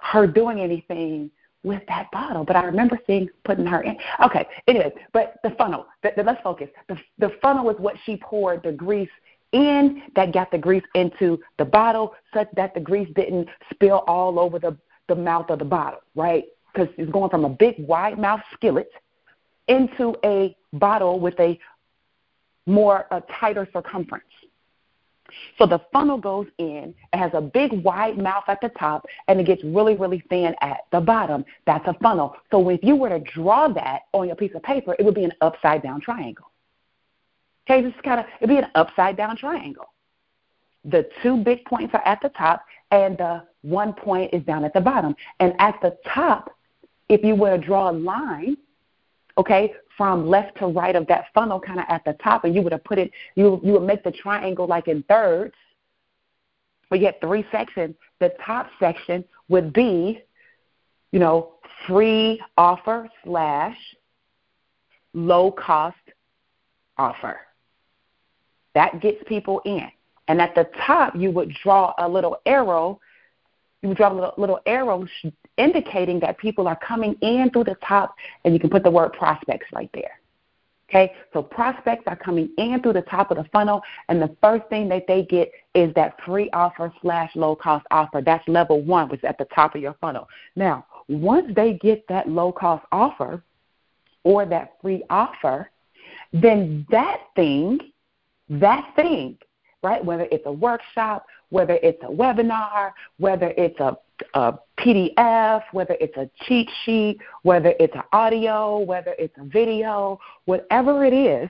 her 0.00 0.26
doing 0.26 0.60
anything 0.60 1.30
with 1.62 1.82
that 1.88 2.10
bottle. 2.10 2.44
But 2.44 2.56
I 2.56 2.64
remember 2.64 2.98
seeing 3.06 3.28
putting 3.44 3.66
her 3.66 3.82
in. 3.82 3.96
Okay. 4.24 4.46
Anyway, 4.66 4.92
but 5.12 5.34
the 5.44 5.50
funnel. 5.58 5.86
The, 6.02 6.12
the, 6.16 6.22
let's 6.22 6.42
focus. 6.42 6.68
The, 6.88 6.96
the 7.18 7.32
funnel 7.42 7.64
was 7.64 7.76
what 7.78 7.96
she 8.04 8.16
poured 8.16 8.62
the 8.62 8.72
grease 8.72 9.10
in 9.52 10.02
that 10.14 10.32
got 10.32 10.50
the 10.50 10.58
grease 10.58 10.84
into 10.94 11.38
the 11.58 11.64
bottle 11.64 12.14
such 12.32 12.48
that 12.54 12.74
the 12.74 12.80
grease 12.80 13.08
didn't 13.14 13.48
spill 13.72 14.04
all 14.06 14.38
over 14.38 14.58
the, 14.58 14.76
the 15.08 15.14
mouth 15.14 15.50
of 15.50 15.58
the 15.58 15.64
bottle, 15.64 16.00
right? 16.14 16.44
Because 16.72 16.88
it's 16.96 17.10
going 17.10 17.30
from 17.30 17.44
a 17.44 17.48
big 17.48 17.74
wide 17.78 18.18
mouth 18.18 18.40
skillet 18.54 18.90
into 19.68 20.14
a 20.24 20.56
bottle 20.72 21.18
with 21.18 21.38
a 21.40 21.58
more 22.66 23.06
a 23.10 23.22
tighter 23.40 23.68
circumference. 23.72 24.24
So 25.58 25.66
the 25.66 25.80
funnel 25.92 26.18
goes 26.18 26.46
in, 26.58 26.94
it 27.12 27.16
has 27.16 27.30
a 27.34 27.40
big 27.40 27.84
wide 27.84 28.18
mouth 28.18 28.44
at 28.48 28.60
the 28.60 28.68
top, 28.70 29.06
and 29.28 29.40
it 29.40 29.46
gets 29.46 29.62
really, 29.62 29.94
really 29.94 30.22
thin 30.28 30.54
at 30.60 30.80
the 30.90 31.00
bottom. 31.00 31.44
That's 31.66 31.86
a 31.86 31.94
funnel. 32.02 32.36
So 32.50 32.68
if 32.68 32.80
you 32.82 32.96
were 32.96 33.10
to 33.10 33.20
draw 33.20 33.68
that 33.68 34.02
on 34.12 34.26
your 34.26 34.36
piece 34.36 34.54
of 34.54 34.62
paper, 34.62 34.96
it 34.98 35.04
would 35.04 35.14
be 35.14 35.24
an 35.24 35.32
upside 35.40 35.82
down 35.82 36.00
triangle. 36.00 36.49
Okay, 37.70 37.82
this 37.82 37.94
is 37.94 38.00
kind 38.02 38.18
of 38.18 38.26
it'd 38.40 38.48
be 38.48 38.56
an 38.56 38.66
upside 38.74 39.16
down 39.16 39.36
triangle. 39.36 39.94
The 40.84 41.08
two 41.22 41.36
big 41.36 41.64
points 41.66 41.94
are 41.94 42.02
at 42.04 42.20
the 42.20 42.30
top, 42.30 42.64
and 42.90 43.16
the 43.16 43.44
one 43.62 43.92
point 43.92 44.34
is 44.34 44.42
down 44.42 44.64
at 44.64 44.74
the 44.74 44.80
bottom. 44.80 45.14
And 45.38 45.54
at 45.60 45.78
the 45.80 45.96
top, 46.12 46.50
if 47.08 47.22
you 47.22 47.36
were 47.36 47.56
to 47.56 47.64
draw 47.64 47.90
a 47.90 47.92
line, 47.92 48.56
okay, 49.38 49.72
from 49.96 50.26
left 50.26 50.58
to 50.58 50.66
right 50.66 50.96
of 50.96 51.06
that 51.06 51.26
funnel, 51.32 51.60
kind 51.60 51.78
of 51.78 51.86
at 51.88 52.04
the 52.04 52.14
top, 52.14 52.44
and 52.44 52.56
you 52.56 52.62
would 52.62 52.72
have 52.72 52.82
put 52.82 52.98
it, 52.98 53.12
you 53.36 53.60
you 53.62 53.74
would 53.74 53.82
make 53.82 54.02
the 54.02 54.10
triangle 54.10 54.66
like 54.66 54.88
in 54.88 55.04
thirds. 55.04 55.54
But 56.88 57.00
had 57.02 57.20
three 57.20 57.46
sections. 57.52 57.94
The 58.18 58.32
top 58.44 58.68
section 58.80 59.24
would 59.48 59.72
be 59.72 60.24
you 61.12 61.18
know, 61.18 61.52
free 61.86 62.40
offer 62.56 63.08
slash 63.24 63.76
low 65.12 65.52
cost 65.52 65.96
offer. 66.96 67.40
That 68.74 69.00
gets 69.00 69.22
people 69.26 69.60
in. 69.64 69.88
And 70.28 70.40
at 70.40 70.54
the 70.54 70.68
top, 70.86 71.16
you 71.16 71.30
would 71.32 71.52
draw 71.62 71.92
a 71.98 72.08
little 72.08 72.36
arrow. 72.46 73.00
You 73.82 73.88
would 73.88 73.98
draw 73.98 74.12
a 74.12 74.34
little, 74.38 74.60
arrow 74.66 75.06
indicating 75.56 76.20
that 76.20 76.38
people 76.38 76.68
are 76.68 76.76
coming 76.76 77.14
in 77.20 77.50
through 77.50 77.64
the 77.64 77.76
top, 77.86 78.14
and 78.44 78.54
you 78.54 78.60
can 78.60 78.70
put 78.70 78.82
the 78.82 78.90
word 78.90 79.12
prospects 79.12 79.66
right 79.72 79.90
there. 79.92 80.20
Okay, 80.88 81.12
so 81.32 81.42
prospects 81.42 82.02
are 82.08 82.16
coming 82.16 82.50
in 82.58 82.82
through 82.82 82.94
the 82.94 83.02
top 83.02 83.30
of 83.30 83.36
the 83.36 83.44
funnel, 83.52 83.80
and 84.08 84.20
the 84.20 84.34
first 84.40 84.66
thing 84.68 84.88
that 84.88 85.06
they 85.06 85.22
get 85.22 85.52
is 85.74 85.94
that 85.94 86.20
free 86.24 86.50
offer 86.52 86.92
slash 87.00 87.30
low 87.36 87.54
cost 87.54 87.86
offer. 87.92 88.20
That's 88.20 88.46
level 88.48 88.80
one, 88.82 89.08
which 89.08 89.20
is 89.20 89.24
at 89.24 89.38
the 89.38 89.44
top 89.46 89.76
of 89.76 89.80
your 89.80 89.94
funnel. 90.00 90.28
Now, 90.56 90.86
once 91.08 91.52
they 91.54 91.74
get 91.74 92.06
that 92.08 92.28
low 92.28 92.50
cost 92.50 92.84
offer 92.90 93.42
or 94.24 94.46
that 94.46 94.74
free 94.82 95.04
offer, 95.10 95.70
then 96.32 96.86
that 96.90 97.20
thing, 97.36 97.78
that 98.50 98.92
thing, 98.96 99.38
right, 99.82 100.04
whether 100.04 100.26
it's 100.30 100.44
a 100.46 100.52
workshop, 100.52 101.26
whether 101.48 101.78
it's 101.82 102.02
a 102.02 102.08
webinar, 102.08 102.92
whether 103.18 103.54
it's 103.56 103.78
a 103.80 103.96
a 104.34 104.54
PDF, 104.78 105.62
whether 105.72 105.96
it's 106.00 106.16
a 106.16 106.28
cheat 106.44 106.68
sheet, 106.84 107.18
whether 107.42 107.74
it's 107.80 107.94
an 107.94 108.02
audio, 108.12 108.78
whether 108.78 109.14
it's 109.18 109.36
a 109.38 109.44
video, 109.44 110.18
whatever 110.44 111.04
it 111.04 111.12
is, 111.12 111.48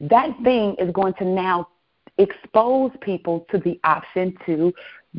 that 0.00 0.30
thing 0.42 0.74
is 0.78 0.90
going 0.92 1.14
to 1.14 1.24
now 1.24 1.68
expose 2.18 2.90
people 3.00 3.46
to 3.50 3.58
the 3.58 3.78
option 3.84 4.36
to 4.46 4.72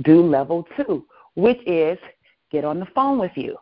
do 0.03 0.21
level 0.21 0.67
two, 0.75 1.05
which 1.35 1.59
is 1.65 1.97
get 2.51 2.63
on 2.63 2.79
the 2.79 2.87
phone 2.93 3.19
with 3.19 3.31
you. 3.35 3.57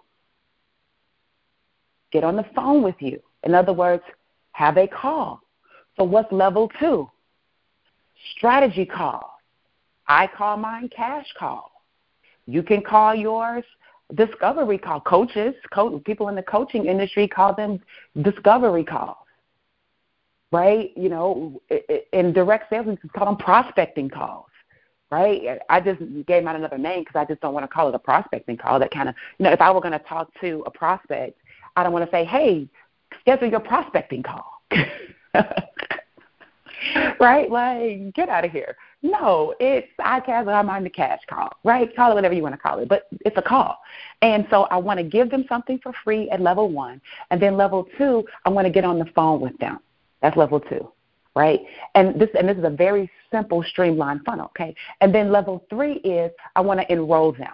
Get 2.12 2.24
on 2.24 2.36
the 2.36 2.46
phone 2.56 2.84
with 2.84 2.96
you. 3.00 3.20
In 3.44 3.56
other 3.56 3.74
words, 3.74 4.04
have 4.52 4.78
a 4.78 4.88
call. 4.88 5.42
So, 5.98 6.04
what's 6.04 6.32
level 6.32 6.72
two? 6.80 7.10
Strategy 8.36 8.86
call. 8.86 9.38
I 10.08 10.28
call 10.28 10.58
mine 10.58 10.90
cash 10.96 11.28
call. 11.38 11.72
You 12.46 12.64
can 12.64 12.82
call 12.82 13.16
yours 13.16 13.64
discovery 14.16 14.78
call. 14.78 15.00
Coaches, 15.02 15.56
co- 15.74 16.00
people 16.00 16.28
in 16.30 16.36
the 16.36 16.44
coaching 16.44 16.86
industry 16.86 17.28
call 17.28 17.56
them 17.56 17.80
discovery 18.22 18.84
calls, 18.84 19.18
right? 20.52 20.92
You 20.98 21.10
know, 21.10 21.62
in 22.12 22.34
direct 22.34 22.70
sales, 22.70 22.86
we 22.88 23.10
call 23.10 23.26
them 23.28 23.38
prospecting 23.38 24.10
calls, 24.10 24.48
right? 25.10 25.60
I 25.70 25.80
just 25.80 26.02
gave 26.28 26.46
out 26.46 26.56
another 26.56 26.78
name 26.78 27.02
because 27.02 27.16
I 27.16 27.26
just 27.26 27.42
don't 27.42 27.54
want 27.54 27.64
to 27.64 27.68
call 27.68 27.90
it 27.90 27.96
a 27.96 28.00
prospecting 28.00 28.58
call. 28.58 28.80
That 28.80 28.92
kind 28.92 29.10
of, 29.10 29.16
you 29.38 29.46
know, 29.46 29.52
if 29.52 29.62
I 29.62 29.72
were 29.72 29.82
going 29.82 29.94
to 29.94 30.00
talk 30.00 30.30
to 30.42 30.64
a 30.66 30.72
prospect, 30.72 31.40
I 31.76 31.84
don't 31.84 31.94
want 31.94 32.06
to 32.06 32.12
say, 32.12 32.26
hey, 32.26 32.68
schedule 33.22 33.50
your 33.50 33.60
prospecting 33.62 34.24
call. 34.24 34.62
right? 37.20 37.50
Like, 37.50 38.14
get 38.14 38.30
out 38.30 38.46
of 38.46 38.52
here. 38.52 38.76
No, 39.02 39.54
it's 39.60 39.88
I 40.00 40.20
cash 40.20 40.48
I'm 40.48 40.70
on 40.70 40.84
the 40.84 40.90
cash 40.90 41.20
call, 41.30 41.50
right? 41.64 41.94
Call 41.96 42.12
it 42.12 42.16
whatever 42.16 42.34
you 42.34 42.42
want 42.42 42.54
to 42.56 42.60
call 42.60 42.80
it, 42.80 42.88
but 42.88 43.08
it's 43.26 43.38
a 43.38 43.42
call. 43.42 43.78
And 44.22 44.48
so 44.50 44.64
I 44.64 44.78
want 44.78 44.98
to 45.00 45.04
give 45.04 45.30
them 45.30 45.46
something 45.50 45.80
for 45.84 45.94
free 46.04 46.30
at 46.30 46.40
level 46.40 46.70
one. 46.70 47.02
And 47.30 47.42
then 47.42 47.58
level 47.58 47.88
two, 47.98 48.26
I 48.46 48.50
want 48.50 48.66
to 48.66 48.72
get 48.72 48.86
on 48.86 49.00
the 49.00 49.06
phone 49.16 49.42
with 49.42 49.58
them. 49.58 49.80
That's 50.22 50.38
level 50.38 50.60
two. 50.60 50.92
Right? 51.36 51.62
And 51.96 52.20
this 52.22 52.30
and 52.38 52.48
this 52.48 52.58
is 52.58 52.64
a 52.64 52.70
very 52.70 53.10
simple 53.32 53.64
streamlined 53.64 54.22
funnel, 54.24 54.46
okay? 54.48 54.76
And 55.02 55.14
then 55.14 55.32
level 55.32 55.66
three 55.70 55.96
is 55.96 56.32
I 56.56 56.62
want 56.62 56.80
to 56.80 56.92
enroll 56.92 57.32
them. 57.32 57.54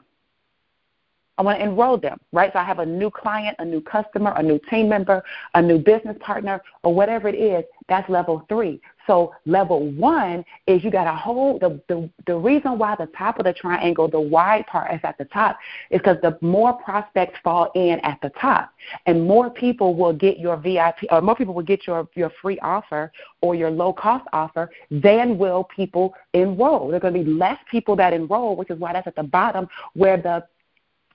I 1.40 1.42
want 1.42 1.58
to 1.58 1.64
enroll 1.64 1.98
them, 1.98 2.20
right? 2.34 2.52
So 2.52 2.60
I 2.60 2.66
have 2.66 2.80
a 2.80 2.86
new 2.86 3.10
client, 3.10 3.56
a 3.60 3.66
new 3.66 3.80
customer, 3.80 4.34
a 4.36 4.44
new 4.44 4.60
team 4.70 4.90
member, 4.90 5.24
a 5.54 5.62
new 5.62 5.78
business 5.78 6.18
partner, 6.20 6.62
or 6.84 6.94
whatever 6.94 7.30
it 7.30 7.36
is. 7.36 7.64
That's 7.88 8.08
level 8.10 8.46
three. 8.50 8.82
So 9.08 9.34
level 9.46 9.90
one 9.94 10.44
is 10.68 10.84
you 10.84 10.92
got 10.92 11.06
to 11.06 11.16
hold 11.16 11.62
the, 11.62 11.82
the 11.88 12.10
the 12.28 12.36
reason 12.36 12.78
why 12.78 12.96
the 12.96 13.08
top 13.18 13.40
of 13.40 13.46
the 13.46 13.54
triangle, 13.54 14.10
the 14.10 14.20
wide 14.20 14.68
part 14.68 14.94
is 14.94 15.00
at 15.04 15.18
the 15.18 15.26
top, 15.26 15.58
is 15.90 16.00
because 16.00 16.18
the 16.22 16.38
more 16.42 16.74
prospects 16.74 17.40
fall 17.42 17.72
in 17.74 18.00
at 18.02 18.20
the 18.22 18.30
top, 18.40 18.72
and 19.06 19.26
more 19.26 19.50
people 19.50 19.96
will 19.96 20.14
get 20.14 20.40
your 20.40 20.58
VIP, 20.58 21.06
or 21.10 21.22
more 21.22 21.36
people 21.36 21.54
will 21.54 21.64
get 21.64 21.88
your 21.88 22.08
your 22.16 22.32
free 22.42 22.60
offer 22.60 23.12
or 23.42 23.56
your 23.56 23.72
low 23.72 23.94
cost 23.94 24.28
offer 24.34 24.70
than 24.92 25.38
will 25.38 25.64
people 25.64 26.14
enroll. 26.34 26.90
There's 26.90 27.02
going 27.02 27.14
to 27.14 27.24
be 27.24 27.32
less 27.32 27.58
people 27.72 27.96
that 27.96 28.14
enroll, 28.14 28.58
which 28.58 28.70
is 28.70 28.78
why 28.78 28.92
that's 28.94 29.08
at 29.08 29.16
the 29.16 29.24
bottom 29.24 29.68
where 29.94 30.18
the 30.18 30.44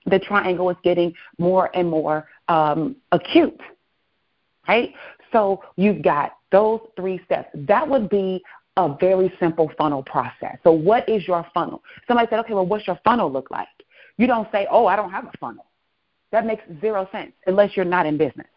the 0.05 0.19
triangle 0.19 0.69
is 0.69 0.77
getting 0.83 1.13
more 1.37 1.69
and 1.75 1.89
more 1.89 2.27
um, 2.47 2.95
acute, 3.11 3.59
right? 4.67 4.93
So 5.31 5.63
you've 5.75 6.01
got 6.01 6.37
those 6.51 6.79
three 6.95 7.19
steps. 7.25 7.49
That 7.53 7.87
would 7.87 8.09
be 8.09 8.41
a 8.77 8.95
very 8.99 9.33
simple 9.39 9.71
funnel 9.77 10.03
process. 10.03 10.57
So 10.63 10.71
what 10.71 11.07
is 11.07 11.27
your 11.27 11.45
funnel? 11.53 11.81
Somebody 12.07 12.27
said, 12.29 12.39
okay, 12.39 12.53
well, 12.53 12.65
what's 12.65 12.85
your 12.87 12.99
funnel 13.03 13.31
look 13.31 13.49
like? 13.49 13.67
You 14.17 14.27
don't 14.27 14.47
say, 14.51 14.67
oh, 14.69 14.85
I 14.85 14.95
don't 14.95 15.11
have 15.11 15.25
a 15.25 15.31
funnel. 15.39 15.65
That 16.31 16.45
makes 16.45 16.63
zero 16.81 17.07
sense 17.11 17.31
unless 17.47 17.75
you're 17.75 17.85
not 17.85 18.05
in 18.05 18.17
business. 18.17 18.47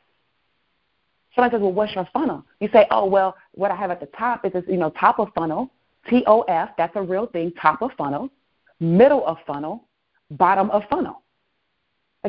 Somebody 1.34 1.54
says, 1.54 1.62
well, 1.62 1.72
what's 1.72 1.94
your 1.94 2.08
funnel? 2.12 2.44
You 2.60 2.68
say, 2.72 2.86
oh, 2.90 3.06
well, 3.06 3.36
what 3.52 3.70
I 3.70 3.76
have 3.76 3.90
at 3.90 4.00
the 4.00 4.06
top 4.06 4.44
is 4.44 4.52
this, 4.52 4.64
you 4.66 4.76
know, 4.76 4.90
top 4.90 5.18
of 5.20 5.28
funnel, 5.34 5.70
T-O-F, 6.08 6.70
that's 6.76 6.96
a 6.96 7.02
real 7.02 7.26
thing, 7.26 7.52
top 7.60 7.82
of 7.82 7.90
funnel, 7.96 8.30
middle 8.80 9.24
of 9.26 9.36
funnel, 9.46 9.84
bottom 10.32 10.70
of 10.70 10.82
funnel. 10.90 11.22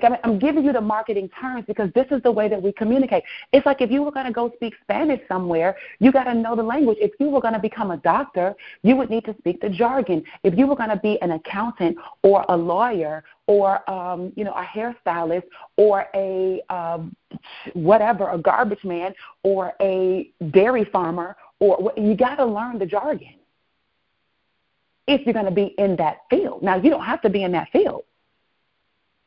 Like 0.01 0.11
I'm, 0.11 0.17
I'm 0.23 0.39
giving 0.39 0.63
you 0.63 0.71
the 0.71 0.81
marketing 0.81 1.29
terms 1.39 1.65
because 1.67 1.89
this 1.93 2.05
is 2.11 2.21
the 2.23 2.31
way 2.31 2.47
that 2.47 2.61
we 2.61 2.71
communicate. 2.71 3.23
It's 3.51 3.65
like 3.65 3.81
if 3.81 3.91
you 3.91 4.01
were 4.01 4.11
going 4.11 4.25
to 4.25 4.31
go 4.31 4.51
speak 4.55 4.73
Spanish 4.81 5.19
somewhere, 5.27 5.75
you 5.99 6.11
got 6.11 6.25
to 6.25 6.33
know 6.33 6.55
the 6.55 6.63
language. 6.63 6.97
If 7.01 7.11
you 7.19 7.29
were 7.29 7.41
going 7.41 7.53
to 7.53 7.59
become 7.59 7.91
a 7.91 7.97
doctor, 7.97 8.55
you 8.83 8.95
would 8.95 9.09
need 9.09 9.25
to 9.25 9.35
speak 9.39 9.61
the 9.61 9.69
jargon. 9.69 10.23
If 10.43 10.57
you 10.57 10.67
were 10.67 10.75
going 10.75 10.89
to 10.89 10.97
be 10.97 11.21
an 11.21 11.31
accountant 11.31 11.97
or 12.23 12.45
a 12.47 12.55
lawyer 12.55 13.23
or 13.47 13.89
um, 13.89 14.31
you 14.35 14.43
know 14.43 14.53
a 14.53 14.63
hairstylist 14.63 15.43
or 15.75 16.05
a 16.15 16.61
um, 16.69 17.15
whatever, 17.73 18.29
a 18.29 18.37
garbage 18.37 18.83
man 18.83 19.13
or 19.43 19.73
a 19.81 20.31
dairy 20.51 20.85
farmer, 20.85 21.35
or 21.59 21.91
you 21.97 22.15
got 22.15 22.35
to 22.35 22.45
learn 22.45 22.79
the 22.79 22.85
jargon 22.85 23.33
if 25.07 25.25
you're 25.25 25.33
going 25.33 25.45
to 25.45 25.51
be 25.51 25.73
in 25.77 25.95
that 25.97 26.19
field. 26.29 26.63
Now 26.63 26.77
you 26.77 26.89
don't 26.89 27.03
have 27.03 27.21
to 27.23 27.29
be 27.29 27.43
in 27.43 27.51
that 27.51 27.69
field, 27.71 28.03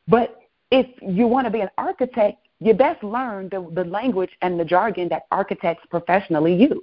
but 0.07 0.39
if 0.73 0.87
you 1.03 1.27
want 1.27 1.45
to 1.45 1.51
be 1.51 1.61
an 1.61 1.69
architect, 1.77 2.47
you 2.59 2.73
best 2.73 3.03
learn 3.03 3.47
the, 3.49 3.69
the 3.75 3.83
language 3.83 4.31
and 4.41 4.59
the 4.59 4.65
jargon 4.65 5.07
that 5.09 5.27
architects 5.29 5.85
professionally 5.91 6.55
use. 6.55 6.81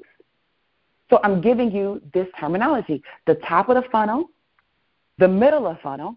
So 1.11 1.19
I'm 1.25 1.41
giving 1.41 1.73
you 1.73 2.01
this 2.15 2.29
terminology 2.39 3.03
the 3.27 3.35
top 3.35 3.69
of 3.69 3.75
the 3.75 3.89
funnel, 3.91 4.31
the 5.19 5.27
middle 5.27 5.67
of 5.67 5.81
funnel, 5.81 6.15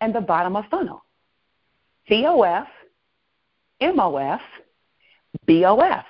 and 0.00 0.14
the 0.14 0.20
bottom 0.20 0.54
of 0.54 0.64
funnel. 0.70 1.02
TOF, 2.08 2.68
MOF, 3.82 4.40
BOF. 5.44 6.04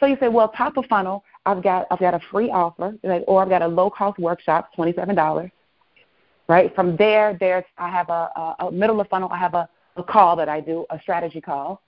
So 0.00 0.04
you 0.04 0.18
say, 0.20 0.28
well, 0.28 0.48
top 0.50 0.76
of 0.76 0.84
funnel, 0.84 1.24
I've 1.46 1.62
got 1.62 1.86
I've 1.90 1.98
got 1.98 2.12
a 2.12 2.20
free 2.30 2.50
offer, 2.50 2.94
or 3.26 3.42
I've 3.42 3.48
got 3.48 3.62
a 3.62 3.68
low 3.68 3.88
cost 3.88 4.18
workshop, 4.18 4.74
twenty 4.74 4.92
seven 4.92 5.14
dollars 5.14 5.50
right? 6.48 6.74
From 6.74 6.96
there, 6.96 7.36
there's 7.38 7.64
I 7.78 7.88
have 7.90 8.08
a, 8.08 8.30
a, 8.36 8.66
a 8.66 8.72
middle 8.72 9.00
of 9.00 9.08
funnel. 9.08 9.28
I 9.32 9.38
have 9.38 9.54
a, 9.54 9.68
a 9.96 10.02
call 10.02 10.36
that 10.36 10.48
I 10.48 10.60
do, 10.60 10.86
a 10.90 10.98
strategy 11.00 11.40
call. 11.40 11.82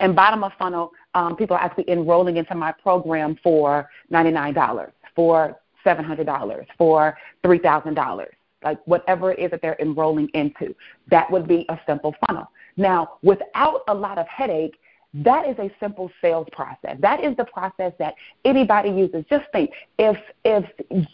And 0.00 0.14
bottom 0.14 0.44
of 0.44 0.52
funnel, 0.58 0.92
um, 1.14 1.36
people 1.36 1.56
are 1.56 1.62
actually 1.62 1.90
enrolling 1.90 2.36
into 2.36 2.54
my 2.54 2.72
program 2.72 3.36
for 3.42 3.88
$99, 4.12 4.90
for 5.14 5.58
$700, 5.84 6.66
for 6.76 7.16
$3,000, 7.44 8.26
like 8.64 8.78
whatever 8.86 9.32
it 9.32 9.38
is 9.40 9.50
that 9.50 9.60
they're 9.60 9.76
enrolling 9.80 10.28
into. 10.34 10.74
That 11.10 11.30
would 11.30 11.48
be 11.48 11.66
a 11.68 11.78
simple 11.86 12.14
funnel. 12.26 12.48
Now, 12.76 13.14
without 13.22 13.82
a 13.88 13.94
lot 13.94 14.18
of 14.18 14.28
headache, 14.28 14.78
that 15.14 15.48
is 15.48 15.58
a 15.58 15.70
simple 15.80 16.10
sales 16.20 16.46
process. 16.52 16.96
That 17.00 17.24
is 17.24 17.36
the 17.36 17.44
process 17.46 17.92
that 17.98 18.14
anybody 18.44 18.90
uses. 18.90 19.24
Just 19.30 19.46
think 19.52 19.70
if 19.98 20.16
if 20.44 20.64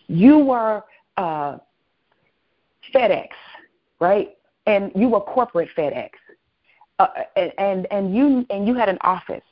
you 0.09 0.39
were 0.39 0.83
uh, 1.17 1.59
FedEx, 2.93 3.29
right? 4.01 4.37
And 4.67 4.91
you 4.95 5.09
were 5.09 5.21
corporate 5.21 5.69
FedEx, 5.77 6.11
uh, 6.99 7.07
and 7.59 7.87
and 7.91 8.15
you 8.15 8.47
and 8.51 8.67
you 8.67 8.75
had 8.75 8.89
an 8.89 8.99
office, 9.03 9.43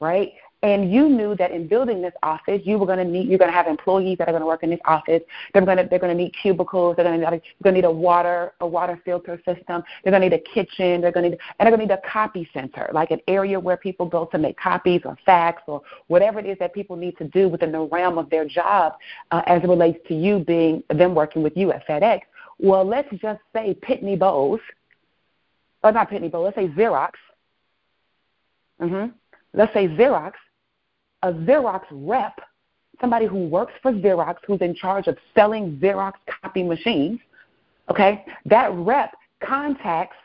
right? 0.00 0.32
And 0.60 0.92
you 0.92 1.08
knew 1.08 1.36
that 1.36 1.52
in 1.52 1.68
building 1.68 2.02
this 2.02 2.14
office, 2.24 2.60
you 2.64 2.78
were 2.78 2.86
going 2.86 2.98
to 2.98 3.04
need 3.04 3.28
you're 3.28 3.38
going 3.38 3.50
to 3.50 3.56
have 3.56 3.68
employees 3.68 4.18
that 4.18 4.28
are 4.28 4.32
going 4.32 4.40
to 4.40 4.46
work 4.46 4.64
in 4.64 4.70
this 4.70 4.80
office. 4.86 5.22
They're 5.52 5.64
going 5.64 5.76
to 5.76 5.86
they're 5.88 6.00
going 6.00 6.16
to 6.16 6.20
need 6.20 6.34
cubicles. 6.42 6.96
They're 6.96 7.04
going 7.04 7.20
to 7.20 7.30
need, 7.30 7.42
going 7.62 7.74
to 7.74 7.80
need 7.80 7.84
a 7.84 7.90
water 7.90 8.54
a 8.60 8.66
water 8.66 9.00
filter 9.04 9.36
system. 9.44 9.84
They're 10.02 10.10
going 10.10 10.22
to 10.22 10.28
need 10.28 10.32
a 10.32 10.52
kitchen. 10.52 11.00
They're 11.00 11.12
going 11.12 11.24
to 11.24 11.30
need 11.30 11.38
and 11.58 11.66
they're 11.66 11.76
going 11.76 11.86
to 11.86 11.94
need 11.94 12.00
a 12.04 12.10
copy 12.10 12.48
center, 12.52 12.90
like 12.92 13.12
an 13.12 13.20
area 13.28 13.60
where 13.60 13.76
people 13.76 14.06
go 14.06 14.24
to 14.26 14.38
make 14.38 14.58
copies 14.58 15.02
or 15.04 15.16
fax 15.24 15.62
or 15.68 15.80
whatever 16.08 16.40
it 16.40 16.46
is 16.46 16.58
that 16.58 16.74
people 16.74 16.96
need 16.96 17.16
to 17.18 17.24
do 17.24 17.48
within 17.48 17.70
the 17.70 17.80
realm 17.80 18.18
of 18.18 18.28
their 18.28 18.44
job, 18.44 18.94
uh, 19.30 19.42
as 19.46 19.62
it 19.62 19.68
relates 19.68 19.98
to 20.08 20.14
you 20.14 20.40
being 20.40 20.82
them 20.90 21.14
working 21.14 21.42
with 21.44 21.56
you 21.56 21.70
at 21.72 21.86
FedEx 21.86 22.22
well, 22.58 22.84
let's 22.84 23.10
just 23.20 23.40
say 23.54 23.76
Pitney 23.82 24.18
Bowes, 24.18 24.60
or 25.82 25.92
not 25.92 26.10
Pitney 26.10 26.30
Bowes, 26.30 26.44
let's 26.44 26.56
say 26.56 26.68
Xerox. 26.68 27.12
Mm-hmm. 28.80 29.12
Let's 29.54 29.72
say 29.72 29.88
Xerox, 29.88 30.32
a 31.22 31.32
Xerox 31.32 31.82
rep, 31.90 32.38
somebody 33.00 33.26
who 33.26 33.48
works 33.48 33.72
for 33.82 33.92
Xerox, 33.92 34.36
who's 34.46 34.60
in 34.60 34.74
charge 34.74 35.06
of 35.06 35.16
selling 35.34 35.78
Xerox 35.78 36.12
copy 36.42 36.62
machines, 36.62 37.20
okay, 37.90 38.24
that 38.46 38.72
rep 38.72 39.14
contacts 39.40 40.16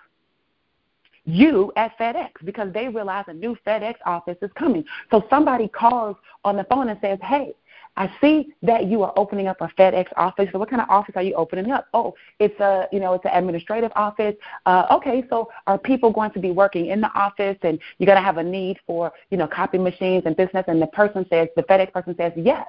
you 1.25 1.71
at 1.77 1.97
FedEx 1.97 2.31
because 2.43 2.73
they 2.73 2.89
realize 2.89 3.25
a 3.27 3.33
new 3.33 3.55
FedEx 3.65 3.95
office 4.05 4.37
is 4.41 4.51
coming. 4.57 4.83
So 5.09 5.25
somebody 5.29 5.67
calls 5.67 6.17
on 6.43 6.57
the 6.57 6.65
phone 6.65 6.89
and 6.89 6.99
says, 7.01 7.17
Hey, 7.21 7.53
I 7.95 8.11
see 8.19 8.53
that 8.63 8.87
you 8.87 9.03
are 9.03 9.13
opening 9.15 9.47
up 9.47 9.61
a 9.61 9.67
FedEx 9.67 10.07
office. 10.17 10.49
So 10.51 10.59
what 10.59 10.69
kind 10.69 10.81
of 10.81 10.89
office 10.89 11.15
are 11.15 11.23
you 11.23 11.35
opening 11.35 11.71
up? 11.71 11.87
Oh, 11.93 12.15
it's 12.39 12.59
a 12.59 12.87
you 12.91 12.99
know 12.99 13.13
it's 13.13 13.25
an 13.25 13.31
administrative 13.33 13.91
office. 13.95 14.35
Uh, 14.65 14.87
okay, 14.91 15.23
so 15.29 15.49
are 15.67 15.77
people 15.77 16.11
going 16.11 16.31
to 16.31 16.39
be 16.39 16.51
working 16.51 16.87
in 16.87 17.01
the 17.01 17.11
office 17.13 17.57
and 17.61 17.79
you're 17.97 18.07
going 18.07 18.17
to 18.17 18.23
have 18.23 18.37
a 18.37 18.43
need 18.43 18.77
for 18.87 19.11
you 19.29 19.37
know 19.37 19.47
copy 19.47 19.77
machines 19.77 20.23
and 20.25 20.35
business? 20.35 20.65
And 20.67 20.81
the 20.81 20.87
person 20.87 21.25
says 21.29 21.49
the 21.55 21.63
FedEx 21.63 21.91
person 21.91 22.15
says 22.17 22.33
yes. 22.35 22.65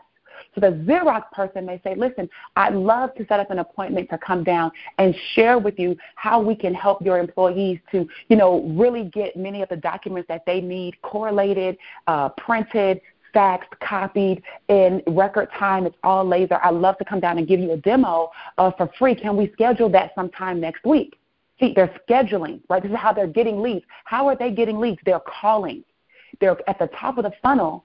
So 0.55 0.61
the 0.61 0.73
Xerox 0.87 1.31
person 1.33 1.67
may 1.67 1.81
say, 1.83 1.95
listen, 1.95 2.29
I'd 2.57 2.75
love 2.75 3.15
to 3.17 3.27
set 3.27 3.41
up 3.41 3.51
an 3.51 3.59
appointment 3.59 4.09
to 4.11 4.19
come 4.19 4.45
down 4.45 4.71
and 4.99 5.15
share 5.35 5.59
with 5.59 5.79
you 5.79 5.97
how 6.17 6.41
we 6.41 6.55
can 6.55 6.75
help 6.75 7.03
your 7.03 7.19
employees 7.19 7.79
to, 7.93 8.09
you 8.29 8.37
know, 8.37 8.63
really 8.77 9.05
get 9.05 9.37
many 9.37 9.63
of 9.63 9.69
the 9.69 9.77
documents 9.77 10.29
that 10.29 10.45
they 10.47 10.61
need 10.61 11.01
correlated, 11.03 11.77
uh, 12.07 12.29
printed, 12.31 13.01
faxed, 13.35 13.79
copied 13.81 14.43
in 14.69 15.03
record 15.07 15.49
time. 15.59 15.87
It's 15.87 15.97
all 16.03 16.25
laser. 16.25 16.59
I'd 16.63 16.75
love 16.75 16.99
to 16.99 17.05
come 17.05 17.21
down 17.21 17.39
and 17.39 17.47
give 17.47 17.61
you 17.61 17.73
a 17.73 17.77
demo 17.77 18.31
uh, 18.59 18.71
for 18.73 18.91
free. 18.99 19.15
Can 19.15 19.37
we 19.37 19.51
schedule 19.53 19.89
that 19.91 20.13
sometime 20.15 20.61
next 20.61 20.85
week? 20.85 21.19
See, 21.61 21.73
they're 21.75 21.95
scheduling, 22.09 22.61
right? 22.69 22.83
This 22.83 22.91
is 22.91 22.99
how 22.99 23.13
they're 23.13 23.27
getting 23.27 23.61
leads. 23.61 23.85
How 24.05 24.27
are 24.29 24.37
they 24.37 24.51
getting 24.51 24.79
leads? 24.79 24.99
They're 25.05 25.21
calling. 25.21 25.85
They're 26.41 26.57
at 26.69 26.79
the 26.79 26.89
top 26.89 27.17
of 27.19 27.25
the 27.25 27.33
funnel 27.43 27.85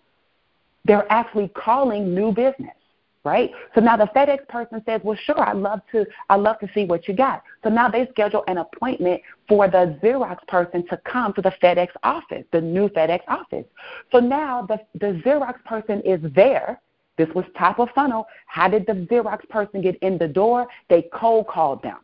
they're 0.85 1.11
actually 1.11 1.49
calling 1.49 2.15
new 2.15 2.31
business, 2.31 2.75
right? 3.23 3.51
So 3.75 3.81
now 3.81 3.97
the 3.97 4.07
FedEx 4.07 4.47
person 4.47 4.81
says, 4.85 5.01
"Well, 5.03 5.17
sure, 5.17 5.39
I 5.39 5.53
love 5.53 5.81
to, 5.91 6.05
I 6.29 6.35
love 6.35 6.59
to 6.59 6.69
see 6.73 6.85
what 6.85 7.07
you 7.07 7.13
got." 7.13 7.43
So 7.63 7.69
now 7.69 7.89
they 7.89 8.07
schedule 8.07 8.43
an 8.47 8.57
appointment 8.57 9.21
for 9.47 9.67
the 9.67 9.97
Xerox 10.01 10.45
person 10.47 10.87
to 10.87 10.97
come 10.97 11.33
to 11.33 11.41
the 11.41 11.51
FedEx 11.61 11.89
office, 12.03 12.45
the 12.51 12.61
new 12.61 12.89
FedEx 12.89 13.21
office. 13.27 13.65
So 14.11 14.19
now 14.19 14.63
the 14.63 14.79
the 14.95 15.21
Xerox 15.25 15.63
person 15.65 16.01
is 16.01 16.19
there. 16.33 16.79
This 17.17 17.29
was 17.35 17.43
top 17.57 17.79
of 17.79 17.89
funnel. 17.93 18.27
How 18.47 18.69
did 18.69 18.85
the 18.87 18.93
Xerox 18.93 19.47
person 19.49 19.81
get 19.81 19.97
in 19.97 20.17
the 20.17 20.27
door? 20.27 20.67
They 20.87 21.09
cold 21.13 21.47
called 21.47 21.83
them. 21.83 21.97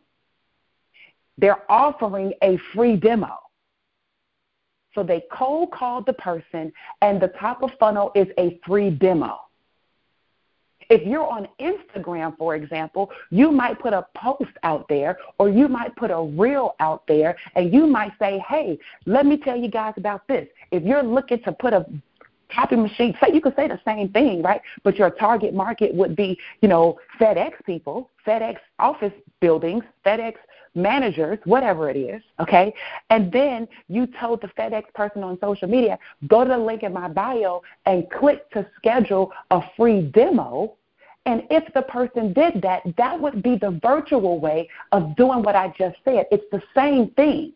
They're 1.38 1.70
offering 1.70 2.34
a 2.42 2.58
free 2.74 2.96
demo. 2.96 3.38
So 4.94 5.02
they 5.02 5.24
cold 5.30 5.72
called 5.72 6.06
the 6.06 6.14
person, 6.14 6.72
and 7.02 7.20
the 7.20 7.28
top 7.28 7.62
of 7.62 7.70
funnel 7.78 8.12
is 8.14 8.28
a 8.38 8.58
free 8.66 8.90
demo. 8.90 9.38
If 10.88 11.06
you're 11.06 11.26
on 11.26 11.48
Instagram, 11.60 12.36
for 12.36 12.54
example, 12.54 13.10
you 13.30 13.50
might 13.50 13.78
put 13.78 13.92
a 13.92 14.06
post 14.16 14.52
out 14.62 14.88
there 14.88 15.18
or 15.38 15.48
you 15.48 15.68
might 15.68 15.94
put 15.96 16.10
a 16.10 16.20
reel 16.20 16.74
out 16.80 17.06
there 17.06 17.36
and 17.54 17.72
you 17.72 17.86
might 17.86 18.12
say, 18.18 18.42
hey, 18.48 18.78
let 19.04 19.26
me 19.26 19.36
tell 19.36 19.56
you 19.56 19.68
guys 19.68 19.94
about 19.96 20.26
this. 20.28 20.46
If 20.70 20.82
you're 20.82 21.02
looking 21.02 21.42
to 21.42 21.52
put 21.52 21.72
a 21.72 21.86
copy 22.54 22.76
machine, 22.76 23.16
say 23.20 23.32
you 23.32 23.40
could 23.40 23.56
say 23.56 23.68
the 23.68 23.80
same 23.84 24.08
thing, 24.10 24.42
right? 24.42 24.60
But 24.84 24.96
your 24.96 25.10
target 25.10 25.54
market 25.54 25.94
would 25.94 26.14
be, 26.14 26.38
you 26.60 26.68
know, 26.68 26.98
FedEx 27.20 27.52
people, 27.64 28.10
FedEx 28.26 28.56
office 28.78 29.12
buildings, 29.40 29.84
FedEx 30.04 30.34
managers, 30.76 31.38
whatever 31.44 31.90
it 31.90 31.96
is, 31.96 32.22
okay? 32.38 32.72
And 33.10 33.32
then 33.32 33.66
you 33.88 34.06
told 34.20 34.42
the 34.42 34.48
FedEx 34.48 34.92
person 34.94 35.22
on 35.24 35.38
social 35.40 35.68
media, 35.68 35.98
go 36.28 36.44
to 36.44 36.50
the 36.50 36.58
link 36.58 36.82
in 36.82 36.92
my 36.92 37.08
bio 37.08 37.62
and 37.86 38.08
click 38.10 38.48
to 38.50 38.66
schedule 38.76 39.32
a 39.50 39.62
free 39.76 40.02
demo. 40.02 40.74
And 41.24 41.42
if 41.50 41.72
the 41.74 41.82
person 41.82 42.32
did 42.32 42.62
that, 42.62 42.82
that 42.96 43.20
would 43.20 43.42
be 43.42 43.56
the 43.56 43.80
virtual 43.82 44.38
way 44.38 44.68
of 44.92 45.16
doing 45.16 45.42
what 45.42 45.56
I 45.56 45.74
just 45.76 45.96
said. 46.04 46.26
It's 46.30 46.44
the 46.52 46.62
same 46.74 47.10
thing. 47.10 47.52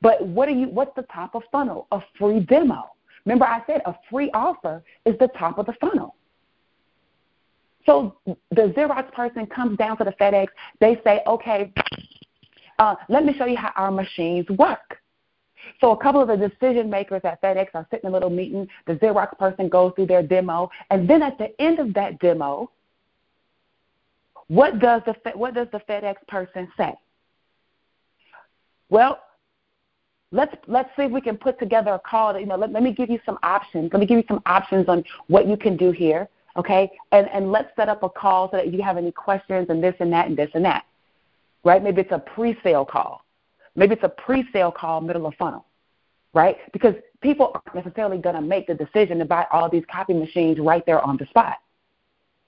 But 0.00 0.26
what 0.26 0.48
are 0.48 0.52
you 0.52 0.68
what's 0.68 0.94
the 0.96 1.06
top 1.12 1.34
of 1.34 1.42
funnel? 1.52 1.86
A 1.92 2.00
free 2.18 2.40
demo. 2.40 2.90
Remember 3.24 3.46
I 3.46 3.62
said 3.66 3.82
a 3.86 3.94
free 4.10 4.30
offer 4.34 4.82
is 5.04 5.16
the 5.18 5.28
top 5.28 5.58
of 5.58 5.66
the 5.66 5.74
funnel. 5.74 6.16
So 7.86 8.16
the 8.26 8.72
Xerox 8.76 9.12
person 9.12 9.46
comes 9.46 9.76
down 9.76 9.96
to 9.98 10.04
the 10.04 10.12
FedEx. 10.12 10.48
They 10.80 11.00
say, 11.04 11.22
okay, 11.26 11.72
uh, 12.82 12.96
let 13.08 13.24
me 13.24 13.32
show 13.38 13.46
you 13.46 13.56
how 13.56 13.72
our 13.76 13.92
machines 13.92 14.48
work. 14.50 14.98
So 15.80 15.92
a 15.92 15.96
couple 15.96 16.20
of 16.20 16.28
the 16.28 16.48
decision 16.48 16.90
makers 16.90 17.20
at 17.24 17.40
FedEx 17.40 17.68
are 17.74 17.86
sitting 17.90 18.08
in 18.08 18.10
a 18.10 18.12
little 18.12 18.30
meeting. 18.30 18.66
The 18.86 18.94
Xerox 18.94 19.38
person 19.38 19.68
goes 19.68 19.92
through 19.94 20.06
their 20.06 20.22
demo, 20.22 20.68
and 20.90 21.08
then 21.08 21.22
at 21.22 21.38
the 21.38 21.48
end 21.60 21.78
of 21.78 21.94
that 21.94 22.18
demo, 22.18 22.70
what 24.48 24.80
does 24.80 25.02
the 25.06 25.14
what 25.34 25.54
does 25.54 25.68
the 25.70 25.80
FedEx 25.88 26.16
person 26.26 26.70
say? 26.76 26.92
Well, 28.90 29.22
let's 30.32 30.54
let's 30.66 30.90
see 30.96 31.04
if 31.04 31.12
we 31.12 31.20
can 31.20 31.36
put 31.36 31.60
together 31.60 31.92
a 31.92 32.00
call. 32.00 32.38
you 32.38 32.46
know, 32.46 32.56
let, 32.56 32.72
let 32.72 32.82
me 32.82 32.92
give 32.92 33.08
you 33.08 33.20
some 33.24 33.38
options. 33.44 33.90
Let 33.92 34.00
me 34.00 34.06
give 34.06 34.18
you 34.18 34.24
some 34.26 34.42
options 34.46 34.88
on 34.88 35.04
what 35.28 35.46
you 35.46 35.56
can 35.56 35.76
do 35.76 35.92
here 35.92 36.28
okay? 36.54 36.90
And 37.12 37.28
and 37.30 37.50
let's 37.50 37.74
set 37.76 37.88
up 37.88 38.02
a 38.02 38.10
call 38.10 38.50
so 38.50 38.58
that 38.58 38.72
you 38.72 38.82
have 38.82 38.98
any 38.98 39.10
questions 39.10 39.68
and 39.70 39.82
this 39.82 39.94
and 40.00 40.12
that 40.12 40.26
and 40.28 40.36
this 40.36 40.50
and 40.52 40.64
that, 40.66 40.84
right? 41.64 41.82
Maybe 41.82 42.00
it's 42.02 42.12
a 42.12 42.18
pre-sale 42.18 42.84
call. 42.84 43.24
Maybe 43.74 43.94
it's 43.94 44.04
a 44.04 44.08
pre-sale 44.08 44.72
call, 44.72 45.00
middle 45.00 45.26
of 45.26 45.34
funnel, 45.34 45.64
right? 46.34 46.56
Because 46.72 46.94
people 47.20 47.52
aren't 47.54 47.86
necessarily 47.86 48.18
going 48.18 48.34
to 48.34 48.42
make 48.42 48.66
the 48.66 48.74
decision 48.74 49.18
to 49.18 49.24
buy 49.24 49.46
all 49.50 49.70
these 49.70 49.84
copy 49.90 50.12
machines 50.12 50.58
right 50.58 50.84
there 50.84 51.00
on 51.00 51.16
the 51.16 51.26
spot, 51.26 51.56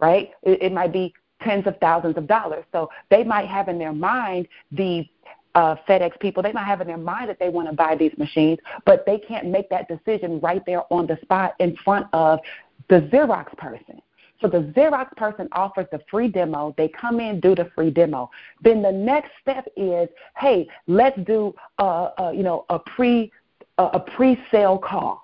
right? 0.01 0.33
It, 0.43 0.63
it 0.63 0.73
might 0.73 0.93
be 0.93 1.15
tens 1.43 1.67
of 1.67 1.79
thousands 1.81 2.17
of 2.17 2.27
dollars. 2.27 2.65
So 2.73 2.91
they 3.11 3.25
might 3.25 3.49
have 3.49 3.69
in 3.69 3.79
their 3.79 3.93
mind 3.93 4.49
the 4.73 5.07
uh, 5.55 5.77
FedEx 5.89 6.19
people, 6.19 6.43
they 6.43 6.53
might 6.53 6.65
have 6.65 6.81
in 6.81 6.87
their 6.87 6.97
mind 6.97 7.29
that 7.29 7.39
they 7.39 7.49
want 7.49 7.69
to 7.69 7.75
buy 7.75 7.95
these 7.95 8.13
machines, 8.19 8.59
but 8.85 9.07
they 9.07 9.19
can't 9.19 9.47
make 9.47 9.71
that 9.71 9.89
decision 9.89 10.41
right 10.41 10.63
there 10.67 10.83
on 10.93 11.07
the 11.07 11.17
spot 11.23 11.55
in 11.61 11.77
front 11.77 12.07
of 12.13 12.41
the 12.89 13.03
Xerox 13.13 13.57
person. 13.57 14.03
So 14.41 14.49
the 14.49 14.73
Xerox 14.77 15.17
person 15.17 15.49
offers 15.53 15.87
the 15.93 16.01
free 16.11 16.29
demo. 16.29 16.75
They 16.77 16.89
come 16.89 17.21
in, 17.21 17.41
do 17.41 17.55
the 17.55 17.71
free 17.75 17.91
demo. 17.91 18.31
Then 18.63 18.83
the 18.83 18.93
next 18.93 19.31
step 19.41 19.67
is, 19.77 20.09
hey, 20.37 20.69
let's 20.87 21.19
do 21.25 21.55
a, 21.79 22.11
a 22.19 22.33
you 22.35 22.43
know 22.43 22.67
a 22.69 22.79
pre 22.79 23.33
a, 23.79 23.85
a 23.85 24.01
pre-sale 24.01 24.79
call. 24.79 25.23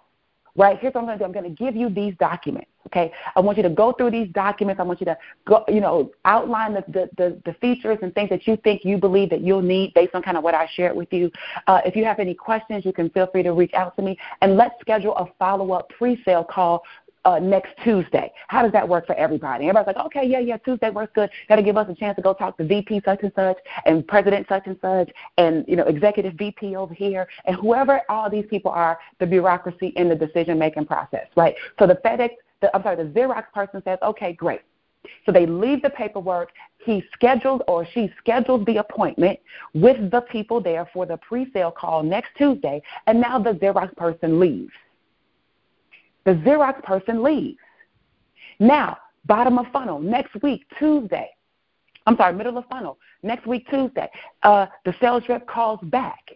Right 0.57 0.79
here's 0.81 0.95
what 0.95 1.03
I'm 1.03 1.07
going 1.07 1.19
to 1.19 1.25
do. 1.25 1.27
I'm 1.27 1.33
going 1.33 1.55
to 1.55 1.65
give 1.65 1.77
you 1.77 1.91
these 1.91 2.15
documents. 2.19 2.71
Okay, 2.87 3.13
I 3.37 3.41
want 3.41 3.59
you 3.59 3.63
to 3.63 3.71
go 3.71 3.93
through 3.93 4.11
these 4.11 4.29
documents. 4.33 4.81
I 4.81 4.85
want 4.85 5.01
you 5.01 5.05
to 5.07 5.17
go, 5.47 5.65
you 5.69 5.81
know, 5.81 6.11
outline 6.25 6.73
the, 6.73 6.83
the, 6.89 7.11
the, 7.19 7.41
the 7.45 7.53
features 7.61 7.99
and 8.01 8.13
things 8.15 8.31
that 8.31 8.47
you 8.47 8.57
think 8.57 8.85
you 8.85 8.97
believe 8.97 9.29
that 9.31 9.43
you'll 9.43 9.61
need 9.61 9.93
based 9.95 10.15
on 10.15 10.23
kind 10.23 10.37
of 10.37 10.43
what 10.43 10.55
I 10.55 10.67
shared 10.75 10.97
with 10.97 11.13
you. 11.13 11.31
Uh, 11.67 11.83
if 11.85 11.95
you 11.95 12.07
have 12.07 12.19
any 12.19 12.35
questions, 12.35 12.87
you 12.87 12.93
can 12.93 13.11
feel 13.11 13.27
free 13.27 13.43
to 13.43 13.53
reach 13.53 13.75
out 13.75 13.95
to 13.97 14.03
me, 14.03 14.19
and 14.41 14.57
let's 14.57 14.75
schedule 14.81 15.15
a 15.17 15.27
follow-up 15.39 15.91
pre-sale 15.91 16.43
call 16.43 16.83
uh, 17.25 17.39
next 17.39 17.71
Tuesday. 17.85 18.33
How 18.49 18.63
does 18.63 18.73
that 18.73 18.89
work 18.89 19.07
for 19.07 19.15
everybody? 19.15 19.65
Everybody's 19.65 19.95
like, 19.95 20.07
okay, 20.07 20.27
yeah, 20.27 20.39
yeah, 20.39 20.57
Tuesday 20.59 20.91
works 20.91 21.13
good. 21.15 21.31
Got 21.49 21.57
to 21.57 21.63
give 21.63 21.77
us 21.77 21.89
a 21.89 21.95
chance 21.95 22.17
to 22.17 22.23
go 22.23 22.33
talk 22.33 22.57
to 22.59 22.65
VP 22.65 23.03
such 23.05 23.21
and 23.23 23.33
such 23.35 23.59
and 23.87 24.07
President 24.07 24.47
such 24.49 24.67
and 24.67 24.77
such 24.81 25.11
and 25.39 25.65
you 25.69 25.77
know 25.77 25.85
Executive 25.85 26.35
VP 26.35 26.77
over 26.77 26.95
here 26.95 27.29
and 27.45 27.57
whoever 27.57 28.01
all 28.09 28.31
these 28.31 28.47
people 28.49 28.71
are, 28.71 28.99
the 29.19 29.27
bureaucracy 29.27 29.89
in 29.97 30.09
the 30.09 30.15
decision 30.15 30.59
making 30.59 30.87
process, 30.87 31.27
right? 31.37 31.55
So 31.79 31.87
the 31.87 31.97
FedEx, 31.97 32.31
the, 32.61 32.75
I'm 32.75 32.83
sorry, 32.83 32.97
the 32.97 33.11
Xerox 33.11 33.45
person 33.53 33.83
says, 33.85 33.99
okay, 34.03 34.33
great. 34.33 34.61
So 35.25 35.33
they 35.33 35.47
leave 35.47 35.83
the 35.83 35.91
paperwork. 35.91 36.51
He 36.85 37.03
scheduled 37.13 37.63
or 37.69 37.87
she 37.87 38.13
scheduled 38.19 38.67
the 38.67 38.79
appointment 38.79 39.39
with 39.75 40.11
the 40.11 40.21
people 40.23 40.61
there 40.61 40.89
for 40.93 41.07
the 41.07 41.17
pre-sale 41.17 41.71
call 41.71 42.03
next 42.03 42.31
Tuesday, 42.37 42.83
and 43.07 43.21
now 43.21 43.39
the 43.39 43.53
Xerox 43.53 43.95
person 43.97 44.39
leaves 44.39 44.73
the 46.25 46.33
Xerox 46.33 46.83
person 46.83 47.23
leaves. 47.23 47.59
Now, 48.59 48.99
bottom 49.27 49.59
of 49.59 49.67
funnel, 49.73 49.99
next 49.99 50.41
week, 50.43 50.65
Tuesday. 50.79 51.31
I'm 52.07 52.17
sorry, 52.17 52.35
middle 52.35 52.57
of 52.59 52.65
funnel, 52.67 52.99
next 53.23 53.47
week, 53.47 53.69
Tuesday. 53.71 54.09
Uh, 54.43 54.67
the 54.85 54.95
sales 55.01 55.23
rep 55.29 55.47
calls 55.47 55.81
back. 55.85 56.31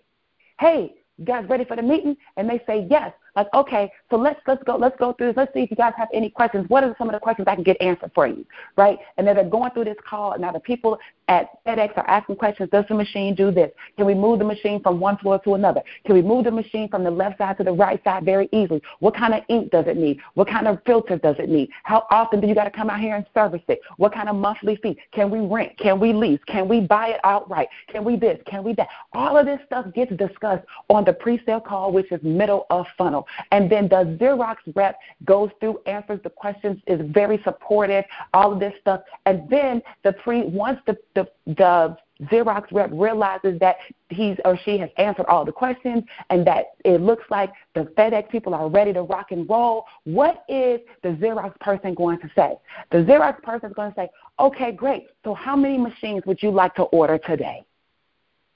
Hey, 0.61 0.95
you 1.19 1.25
guys 1.25 1.49
ready 1.49 1.65
for 1.65 1.77
the 1.77 1.83
meeting? 1.83 2.17
And 2.37 2.49
they 2.49 2.63
say, 2.67 2.87
yes. 2.91 3.13
Like, 3.37 3.49
okay, 3.55 3.91
so 4.11 4.17
let's 4.17 4.41
let's 4.47 4.63
go 4.65 4.77
let's 4.77 4.97
go 4.99 5.13
through 5.13 5.29
this. 5.29 5.37
Let's 5.37 5.53
see 5.55 5.61
if 5.61 5.71
you 5.71 5.77
guys 5.77 5.93
have 5.97 6.09
any 6.13 6.31
questions. 6.31 6.67
What 6.69 6.85
are 6.85 6.95
some 6.99 7.09
of 7.09 7.15
the 7.15 7.21
questions 7.21 7.49
I 7.49 7.55
can 7.55 7.65
get 7.65 7.81
answered 7.81 8.13
for 8.15 8.27
you, 8.27 8.45
right? 8.77 8.99
And 9.17 9.27
then 9.27 9.37
they're 9.37 9.45
going 9.49 9.71
through 9.73 9.85
this 9.85 9.97
call. 10.09 10.33
And 10.33 10.43
now 10.43 10.53
the 10.53 10.61
people 10.61 10.99
at 11.29 11.65
FedEx 11.67 11.97
are 11.97 12.07
asking 12.07 12.37
questions. 12.37 12.69
Does 12.71 12.85
the 12.89 12.95
machine 12.95 13.35
do 13.35 13.51
this? 13.51 13.71
Can 13.97 14.07
we 14.07 14.15
move 14.15 14.39
the 14.39 14.45
machine 14.45 14.83
from 14.83 15.01
one 15.01 15.17
floor 15.19 15.41
to 15.45 15.55
another? 15.55 15.83
Can 16.05 16.15
we 16.15 16.23
move 16.23 16.45
the 16.45 16.51
machine 16.51 16.89
from 16.89 17.03
the 17.03 17.11
left 17.11 17.39
side 17.39 17.57
to 17.59 17.65
the 17.65 17.73
right 17.73 18.03
side 18.05 18.25
very 18.25 18.49
easily? 18.53 18.83
What 19.01 19.17
kind 19.17 19.35
of 19.35 19.43
ink 19.49 19.71
does 19.71 19.87
it 19.87 19.97
need? 19.97 20.21
What 20.35 20.49
kind 20.49 20.69
of 20.69 20.79
filter 20.85 21.19
does 21.19 21.37
it 21.39 21.49
need? 21.49 21.71
How 21.85 22.07
often 22.11 22.41
do 22.41 22.47
you 22.47 22.55
got 22.55 22.65
to 22.65 22.71
come 22.71 22.91
out 22.91 23.01
here 23.01 23.17
and 23.17 23.27
service 23.35 23.63
it? 23.69 23.81
What 23.97 24.13
kind 24.13 24.29
of 24.29 24.37
monthly 24.37 24.77
fee? 24.77 24.99
Can 25.13 25.31
we 25.31 25.41
rent? 25.41 25.77
Can 25.79 25.99
we 25.99 26.13
lease? 26.13 26.41
Can 26.47 26.69
we 26.69 26.81
buy 26.81 27.09
it 27.09 27.21
outright? 27.25 27.69
Can 27.89 28.05
we 28.05 28.17
this? 28.17 28.39
Can 28.47 28.63
we 28.63 28.75
that? 28.75 28.89
All 29.13 29.37
of 29.37 29.47
this 29.47 29.61
stuff 29.67 29.87
gets 29.95 30.15
discussed 30.17 30.65
on 30.91 31.05
the 31.05 31.13
pre-sale 31.13 31.61
call, 31.61 31.93
which 31.93 32.11
is 32.13 32.23
middle 32.23 32.67
of 32.71 32.87
funnel. 32.99 33.24
And 33.51 33.71
then 33.71 33.89
the 33.89 34.17
Xerox 34.21 34.57
rep 34.75 34.99
goes 35.25 35.51
through, 35.61 35.81
answers 35.87 36.21
the 36.23 36.31
questions, 36.31 36.81
is 36.87 37.01
very 37.11 37.41
supportive, 37.45 38.05
all 38.33 38.53
of 38.53 38.61
this 38.61 38.75
stuff. 38.81 39.03
And 39.27 39.49
then 39.49 39.83
the 40.03 40.13
pre 40.13 40.43
once 40.43 40.81
the 40.87 40.97
the, 41.15 41.29
the 41.47 41.97
Xerox 42.23 42.71
rep 42.71 42.91
realizes 42.93 43.59
that 43.59 43.77
he's 44.09 44.37
or 44.45 44.57
she 44.65 44.79
has 44.79 44.91
answered 44.99 45.27
all 45.27 45.45
the 45.45 45.53
questions 45.53 46.05
and 46.31 46.47
that 46.47 46.67
it 46.85 47.01
looks 47.01 47.25
like 47.29 47.53
the 47.75 47.83
FedEx 47.97 48.29
people 48.31 48.55
are 48.55 48.69
ready 48.69 48.93
to 48.93 49.03
rock 49.03 49.33
and 49.33 49.49
roll, 49.49 49.85
what 50.05 50.45
is 50.49 50.81
the 51.03 51.11
Xerox 51.11 51.59
person 51.61 51.95
going 51.95 52.21
to 52.21 52.31
say? 52.37 52.55
The 52.93 52.99
Xerox 52.99 53.43
person 53.43 53.71
is 53.71 53.75
going 53.75 53.91
to 53.91 53.97
say, 53.97 54.09
okay, 54.39 54.71
great. 54.71 55.09
So 55.25 55.35
how 55.35 55.57
many 55.57 55.77
machines 55.77 56.25
would 56.27 56.43
you 56.43 56.51
like 56.51 56.75
to 56.77 56.83
order 56.85 57.19
today? 57.19 57.65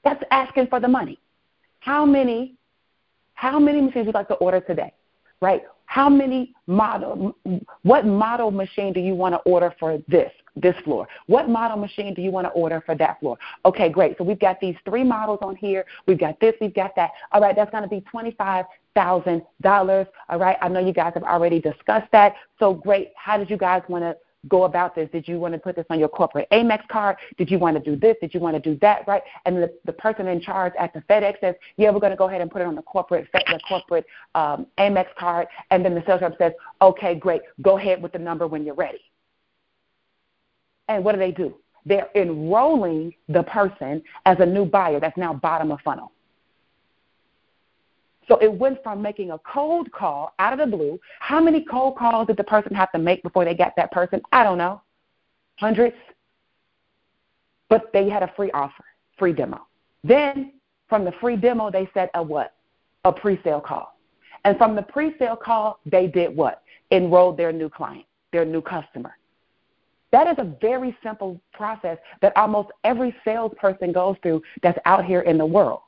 That's 0.05 0.23
asking 0.31 0.69
for 0.69 0.79
the 0.79 0.89
money. 0.89 1.19
How 1.81 2.07
many, 2.07 2.55
how 3.39 3.61
many 3.61 3.81
machines 3.81 4.07
would 4.07 4.07
you 4.07 4.13
like 4.13 4.27
to 4.27 4.35
order 4.35 4.59
today? 4.59 4.93
Right? 5.41 5.63
How 5.87 6.09
many 6.09 6.57
model, 6.67 7.37
what 7.83 8.05
model 8.05 8.51
machine 8.51 8.93
do 8.93 8.99
you 8.99 9.15
want 9.15 9.33
to 9.37 9.39
order 9.49 9.73
for 9.79 9.99
this? 10.09 10.33
this 10.57 10.75
floor? 10.83 11.07
What 11.27 11.49
model 11.49 11.77
machine 11.77 12.15
do 12.15 12.21
you 12.21 12.33
want 12.33 12.49
to 12.49 12.51
order 12.51 12.83
for 12.85 12.97
that 12.97 13.21
floor? 13.21 13.39
Okay, 13.65 13.91
great. 13.91 14.19
So 14.19 14.25
we've 14.25 14.41
got 14.41 14.59
these 14.59 14.75
three 14.85 15.05
models 15.05 15.39
on 15.41 15.55
here. 15.55 15.85
We've 16.09 16.19
got 16.19 16.41
this, 16.41 16.55
we've 16.61 16.75
got 16.75 16.97
that. 16.97 17.11
All 17.31 17.41
right, 17.41 17.55
that's 17.55 17.71
going 17.71 17.85
to 17.85 17.89
be 17.89 18.03
$25,000. 18.13 20.07
All 20.29 20.39
right, 20.39 20.57
I 20.61 20.69
know 20.69 20.81
you 20.81 20.93
guys 20.93 21.13
have 21.15 21.23
already 21.23 21.61
discussed 21.61 22.11
that. 22.11 22.35
So 22.59 22.75
great. 22.75 23.13
How 23.15 23.39
did 23.39 23.49
you 23.49 23.57
guys 23.57 23.83
want 23.89 24.03
to 24.03 24.17
go 24.49 24.65
about 24.65 24.95
this? 24.95 25.09
Did 25.11 25.29
you 25.29 25.39
want 25.39 25.55
to 25.55 25.61
put 25.61 25.77
this 25.77 25.87
on 25.91 25.99
your 25.99 26.09
corporate 26.09 26.49
Amex 26.51 26.87
card? 26.89 27.17
Did 27.37 27.51
you 27.51 27.59
want 27.59 27.77
to 27.77 27.83
do 27.83 27.97
this? 27.97 28.17
Did 28.21 28.35
you 28.35 28.41
want 28.41 28.57
to 28.57 28.61
do 28.61 28.79
that? 28.81 29.07
Right? 29.07 29.23
And 29.47 29.57
the, 29.57 29.73
the 29.85 29.93
person 29.93 30.27
in 30.29 30.41
charge 30.41 30.73
at 30.79 30.93
the 30.95 31.01
FedEx 31.03 31.41
says, 31.41 31.55
"Yeah, 31.77 31.91
we're 31.91 32.01
going 32.01 32.11
to 32.11 32.17
go 32.17 32.29
ahead 32.29 32.41
and 32.41 32.51
put 32.51 32.63
it 32.63 32.67
on 32.67 32.75
the 32.75 32.83
corporate 32.83 33.29
the 33.33 33.61
corporate 33.69 34.07
um, 34.35 34.67
Amex 34.79 35.07
card." 35.19 35.49
And 35.71 35.85
then 35.85 35.95
the 35.95 36.03
sales 36.07 36.21
rep 36.23 36.37
says, 36.39 36.53
"Okay, 36.83 37.15
great. 37.15 37.43
Go 37.63 37.79
ahead 37.79 38.03
with 38.03 38.13
the 38.13 38.19
number 38.19 38.47
when 38.47 38.65
you're 38.65 38.75
ready." 38.75 39.01
And 40.89 41.05
what 41.05 41.13
do 41.13 41.19
they 41.19 41.33
do? 41.33 41.55
They're 41.85 42.09
enrolling 42.15 43.15
the 43.29 43.43
person 43.43 44.03
as 44.27 44.39
a 44.41 44.47
new 44.47 44.65
buyer 44.65 45.01
that's 45.01 45.17
now 45.17 45.35
bottom 45.35 45.71
of 45.71 45.81
funnel. 45.81 46.13
So 48.29 48.37
it 48.37 48.53
went 48.53 48.83
from 48.83 49.01
making 49.01 49.31
a 49.31 49.39
cold 49.39 49.91
call 49.91 50.35
out 50.39 50.53
of 50.53 50.59
the 50.59 50.77
blue. 50.77 51.01
How 51.21 51.41
many 51.41 51.65
cold 51.65 51.97
calls 51.97 52.27
did 52.27 52.37
the 52.37 52.45
person 52.45 52.75
have 52.75 52.93
to 52.93 52.99
make 52.99 53.23
before 53.23 53.45
they 53.45 53.55
got 53.55 53.75
that 53.77 53.91
person? 53.91 54.21
I 54.33 54.45
don't 54.45 54.59
know. 54.59 54.83
Hundreds. 55.57 55.97
But 57.71 57.91
they 57.93 58.09
had 58.09 58.23
a 58.23 58.33
free 58.37 58.51
offer, 58.53 58.85
free 59.19 59.33
demo. 59.33 59.67
Then 60.05 60.53
from 60.89 61.05
the 61.05 61.13
free 61.21 61.37
demo, 61.37 61.71
they 61.71 61.89
said 61.95 62.11
a 62.15 62.23
what? 62.23 62.55
A 63.05 63.13
pre 63.13 63.41
sale 63.43 63.61
call. 63.61 63.99
And 64.45 64.57
from 64.59 64.77
the 64.77 64.83
pre 64.83 65.17
sale 65.19 65.37
call, 65.37 65.81
they 65.87 66.07
did 66.07 66.37
what? 66.37 66.63
Enrolled 66.91 67.37
their 67.37 67.53
new 67.53 67.69
client, 67.69 68.05
their 68.33 68.45
new 68.45 68.61
customer. 68.61 69.17
That 70.11 70.27
is 70.27 70.37
a 70.39 70.57
very 70.61 70.97
simple 71.03 71.41
process 71.53 71.99
that 72.23 72.35
almost 72.37 72.71
every 72.85 73.15
salesperson 73.25 73.93
goes 73.93 74.17
through 74.23 74.43
that's 74.63 74.79
out 74.87 75.05
here 75.05 75.21
in 75.21 75.37
the 75.37 75.45
world. 75.45 75.81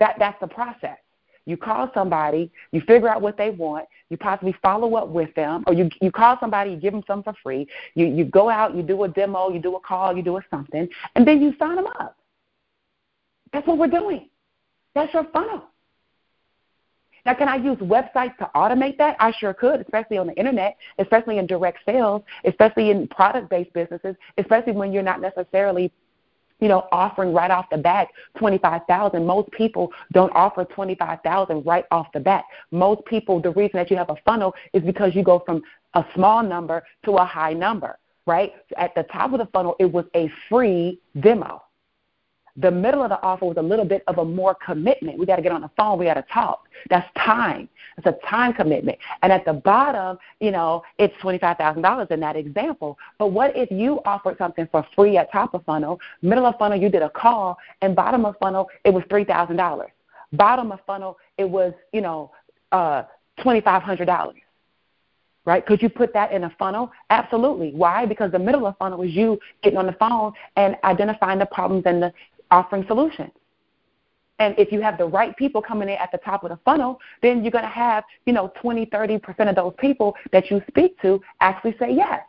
That, 0.00 0.16
that's 0.18 0.38
the 0.40 0.48
process. 0.48 0.98
You 1.48 1.56
call 1.56 1.90
somebody, 1.94 2.50
you 2.72 2.82
figure 2.82 3.08
out 3.08 3.22
what 3.22 3.38
they 3.38 3.48
want, 3.48 3.86
you 4.10 4.18
possibly 4.18 4.54
follow 4.60 4.96
up 4.96 5.08
with 5.08 5.34
them, 5.34 5.64
or 5.66 5.72
you, 5.72 5.88
you 6.02 6.10
call 6.10 6.36
somebody, 6.40 6.72
you 6.72 6.76
give 6.76 6.92
them 6.92 7.02
something 7.06 7.32
for 7.32 7.38
free, 7.42 7.66
you, 7.94 8.04
you 8.04 8.26
go 8.26 8.50
out, 8.50 8.76
you 8.76 8.82
do 8.82 9.02
a 9.04 9.08
demo, 9.08 9.48
you 9.48 9.58
do 9.58 9.74
a 9.74 9.80
call, 9.80 10.14
you 10.14 10.22
do 10.22 10.36
a 10.36 10.42
something, 10.50 10.86
and 11.14 11.26
then 11.26 11.40
you 11.40 11.54
sign 11.58 11.76
them 11.76 11.86
up. 11.86 12.18
That's 13.50 13.66
what 13.66 13.78
we're 13.78 13.86
doing. 13.86 14.28
That's 14.94 15.10
your 15.14 15.24
funnel. 15.32 15.64
Now, 17.24 17.32
can 17.32 17.48
I 17.48 17.56
use 17.56 17.78
websites 17.78 18.36
to 18.38 18.50
automate 18.54 18.98
that? 18.98 19.16
I 19.18 19.32
sure 19.32 19.54
could, 19.54 19.80
especially 19.80 20.18
on 20.18 20.26
the 20.26 20.34
internet, 20.34 20.76
especially 20.98 21.38
in 21.38 21.46
direct 21.46 21.78
sales, 21.86 22.20
especially 22.44 22.90
in 22.90 23.08
product 23.08 23.48
based 23.48 23.72
businesses, 23.72 24.16
especially 24.36 24.72
when 24.72 24.92
you're 24.92 25.02
not 25.02 25.22
necessarily 25.22 25.90
you 26.60 26.68
know, 26.68 26.86
offering 26.92 27.32
right 27.32 27.50
off 27.50 27.66
the 27.70 27.78
bat 27.78 28.08
twenty 28.36 28.58
five 28.58 28.82
thousand. 28.88 29.26
Most 29.26 29.50
people 29.52 29.92
don't 30.12 30.32
offer 30.34 30.64
twenty 30.64 30.94
five 30.94 31.20
thousand 31.22 31.64
right 31.64 31.84
off 31.90 32.08
the 32.12 32.20
bat. 32.20 32.44
Most 32.70 33.04
people, 33.06 33.40
the 33.40 33.50
reason 33.50 33.72
that 33.74 33.90
you 33.90 33.96
have 33.96 34.10
a 34.10 34.16
funnel 34.24 34.54
is 34.72 34.82
because 34.82 35.14
you 35.14 35.22
go 35.22 35.42
from 35.44 35.62
a 35.94 36.04
small 36.14 36.42
number 36.42 36.82
to 37.04 37.12
a 37.12 37.24
high 37.24 37.52
number, 37.52 37.98
right? 38.26 38.52
At 38.76 38.94
the 38.94 39.04
top 39.04 39.32
of 39.32 39.38
the 39.38 39.46
funnel, 39.46 39.76
it 39.78 39.90
was 39.90 40.04
a 40.14 40.30
free 40.48 41.00
demo. 41.20 41.62
The 42.60 42.70
middle 42.70 43.02
of 43.02 43.10
the 43.10 43.20
offer 43.22 43.44
was 43.46 43.56
a 43.56 43.62
little 43.62 43.84
bit 43.84 44.02
of 44.08 44.18
a 44.18 44.24
more 44.24 44.54
commitment. 44.54 45.18
We 45.18 45.26
got 45.26 45.36
to 45.36 45.42
get 45.42 45.52
on 45.52 45.60
the 45.60 45.70
phone. 45.76 45.98
We 45.98 46.06
got 46.06 46.14
to 46.14 46.24
talk. 46.32 46.66
That's 46.90 47.08
time. 47.16 47.68
It's 47.96 48.06
a 48.06 48.16
time 48.26 48.52
commitment. 48.52 48.98
And 49.22 49.32
at 49.32 49.44
the 49.44 49.52
bottom, 49.52 50.18
you 50.40 50.50
know, 50.50 50.82
it's 50.98 51.14
$25,000 51.22 52.10
in 52.10 52.20
that 52.20 52.36
example. 52.36 52.98
But 53.18 53.28
what 53.28 53.56
if 53.56 53.70
you 53.70 54.00
offered 54.04 54.38
something 54.38 54.68
for 54.72 54.84
free 54.96 55.16
at 55.16 55.30
top 55.30 55.54
of 55.54 55.64
funnel, 55.64 56.00
middle 56.20 56.46
of 56.46 56.56
funnel, 56.58 56.80
you 56.80 56.88
did 56.88 57.02
a 57.02 57.10
call, 57.10 57.56
and 57.80 57.94
bottom 57.94 58.24
of 58.24 58.34
funnel, 58.38 58.68
it 58.84 58.92
was 58.92 59.04
$3,000. 59.04 59.86
Bottom 60.32 60.72
of 60.72 60.80
funnel, 60.84 61.16
it 61.38 61.48
was, 61.48 61.72
you 61.92 62.00
know, 62.00 62.32
uh, 62.72 63.04
$2,500 63.38 64.34
right? 65.44 65.64
Could 65.64 65.80
you 65.80 65.88
put 65.88 66.12
that 66.12 66.30
in 66.30 66.44
a 66.44 66.50
funnel? 66.58 66.92
Absolutely. 67.08 67.72
Why? 67.72 68.04
Because 68.04 68.30
the 68.30 68.38
middle 68.38 68.66
of 68.66 68.76
funnel 68.76 69.00
is 69.00 69.12
you 69.12 69.40
getting 69.62 69.78
on 69.78 69.86
the 69.86 69.94
phone 69.94 70.34
and 70.56 70.76
identifying 70.84 71.38
the 71.38 71.46
problems 71.46 71.84
and 71.86 72.02
the 72.02 72.12
offering 72.50 72.84
solutions. 72.86 73.30
And 74.38 74.54
if 74.56 74.70
you 74.70 74.80
have 74.80 74.98
the 74.98 75.06
right 75.06 75.36
people 75.36 75.60
coming 75.60 75.88
in 75.88 75.96
at 75.96 76.12
the 76.12 76.18
top 76.18 76.44
of 76.44 76.50
the 76.50 76.58
funnel, 76.64 77.00
then 77.22 77.42
you're 77.42 77.50
going 77.50 77.64
to 77.64 77.70
have, 77.70 78.04
you 78.24 78.32
know, 78.32 78.52
20, 78.60 78.86
30% 78.86 79.48
of 79.48 79.56
those 79.56 79.74
people 79.78 80.14
that 80.32 80.50
you 80.50 80.62
speak 80.68 81.00
to 81.02 81.20
actually 81.40 81.74
say 81.78 81.92
yes. 81.92 82.20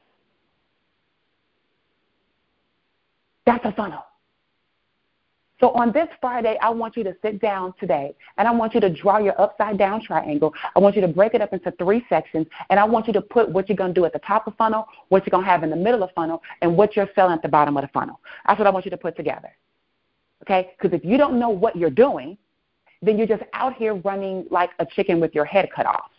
That's 3.46 3.64
a 3.66 3.72
funnel. 3.72 4.04
So 5.60 5.72
on 5.72 5.92
this 5.92 6.08
Friday, 6.22 6.58
I 6.62 6.70
want 6.70 6.96
you 6.96 7.04
to 7.04 7.14
sit 7.22 7.42
down 7.42 7.74
today 7.80 8.16
and 8.38 8.48
I 8.48 8.52
want 8.52 8.74
you 8.74 8.80
to 8.80 8.90
draw 8.90 9.18
your 9.18 9.40
upside 9.40 9.78
down 9.78 10.02
triangle. 10.02 10.54
I 10.76 10.80
want 10.80 10.96
you 10.96 11.02
to 11.02 11.08
break 11.08 11.34
it 11.34 11.42
up 11.42 11.52
into 11.52 11.72
three 11.72 12.06
sections 12.08 12.48
and 12.70 12.80
I 12.80 12.86
want 12.86 13.08
you 13.08 13.14
to 13.14 13.22
put 13.22 13.50
what 13.50 13.68
you're 13.68 13.76
going 13.76 13.94
to 13.94 14.00
do 14.00 14.06
at 14.06 14.14
the 14.14 14.20
top 14.20 14.48
of 14.48 14.54
the 14.54 14.58
funnel, 14.58 14.86
what 15.10 15.26
you're 15.26 15.32
going 15.32 15.44
to 15.44 15.50
have 15.50 15.64
in 15.64 15.70
the 15.70 15.76
middle 15.76 16.02
of 16.02 16.12
funnel, 16.16 16.42
and 16.62 16.78
what 16.78 16.96
you're 16.96 17.10
selling 17.14 17.34
at 17.34 17.42
the 17.42 17.50
bottom 17.50 17.76
of 17.76 17.82
the 17.84 17.90
funnel. 17.90 18.22
That's 18.48 18.58
what 18.58 18.68
I 18.68 18.70
want 18.70 18.86
you 18.86 18.92
to 18.92 18.98
put 18.98 19.18
together. 19.18 19.50
Okay? 20.44 20.72
Because 20.78 20.98
if 20.98 21.04
you 21.04 21.18
don't 21.18 21.40
know 21.40 21.50
what 21.50 21.76
you're 21.76 21.90
doing, 21.90 22.38
then 23.02 23.18
you're 23.18 23.28
just 23.28 23.44
out 23.54 23.74
here 23.76 23.96
running 23.96 24.46
like 24.52 24.72
a 24.80 24.86
chicken 24.86 25.20
with 25.20 25.34
your 25.34 25.46
head 25.46 25.70
cut 25.76 25.86
off. 25.86 26.12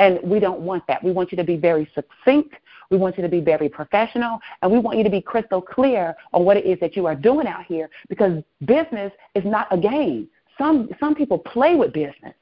And 0.00 0.18
we 0.22 0.40
don't 0.40 0.60
want 0.60 0.86
that. 0.88 1.02
We 1.02 1.12
want 1.12 1.30
you 1.30 1.36
to 1.36 1.44
be 1.44 1.56
very 1.56 1.88
succinct. 1.94 2.54
We 2.90 2.96
want 2.96 3.16
you 3.16 3.22
to 3.22 3.28
be 3.28 3.40
very 3.40 3.68
professional. 3.68 4.38
And 4.60 4.72
we 4.72 4.78
want 4.78 4.98
you 4.98 5.04
to 5.04 5.10
be 5.10 5.20
crystal 5.20 5.60
clear 5.60 6.14
on 6.32 6.44
what 6.44 6.56
it 6.56 6.66
is 6.66 6.78
that 6.80 6.96
you 6.96 7.06
are 7.06 7.14
doing 7.14 7.46
out 7.46 7.64
here 7.64 7.88
because 8.08 8.42
business 8.64 9.12
is 9.34 9.44
not 9.44 9.68
a 9.70 9.78
game. 9.78 10.28
Some, 10.58 10.90
some 10.98 11.14
people 11.14 11.38
play 11.38 11.74
with 11.74 11.92
business, 11.92 12.34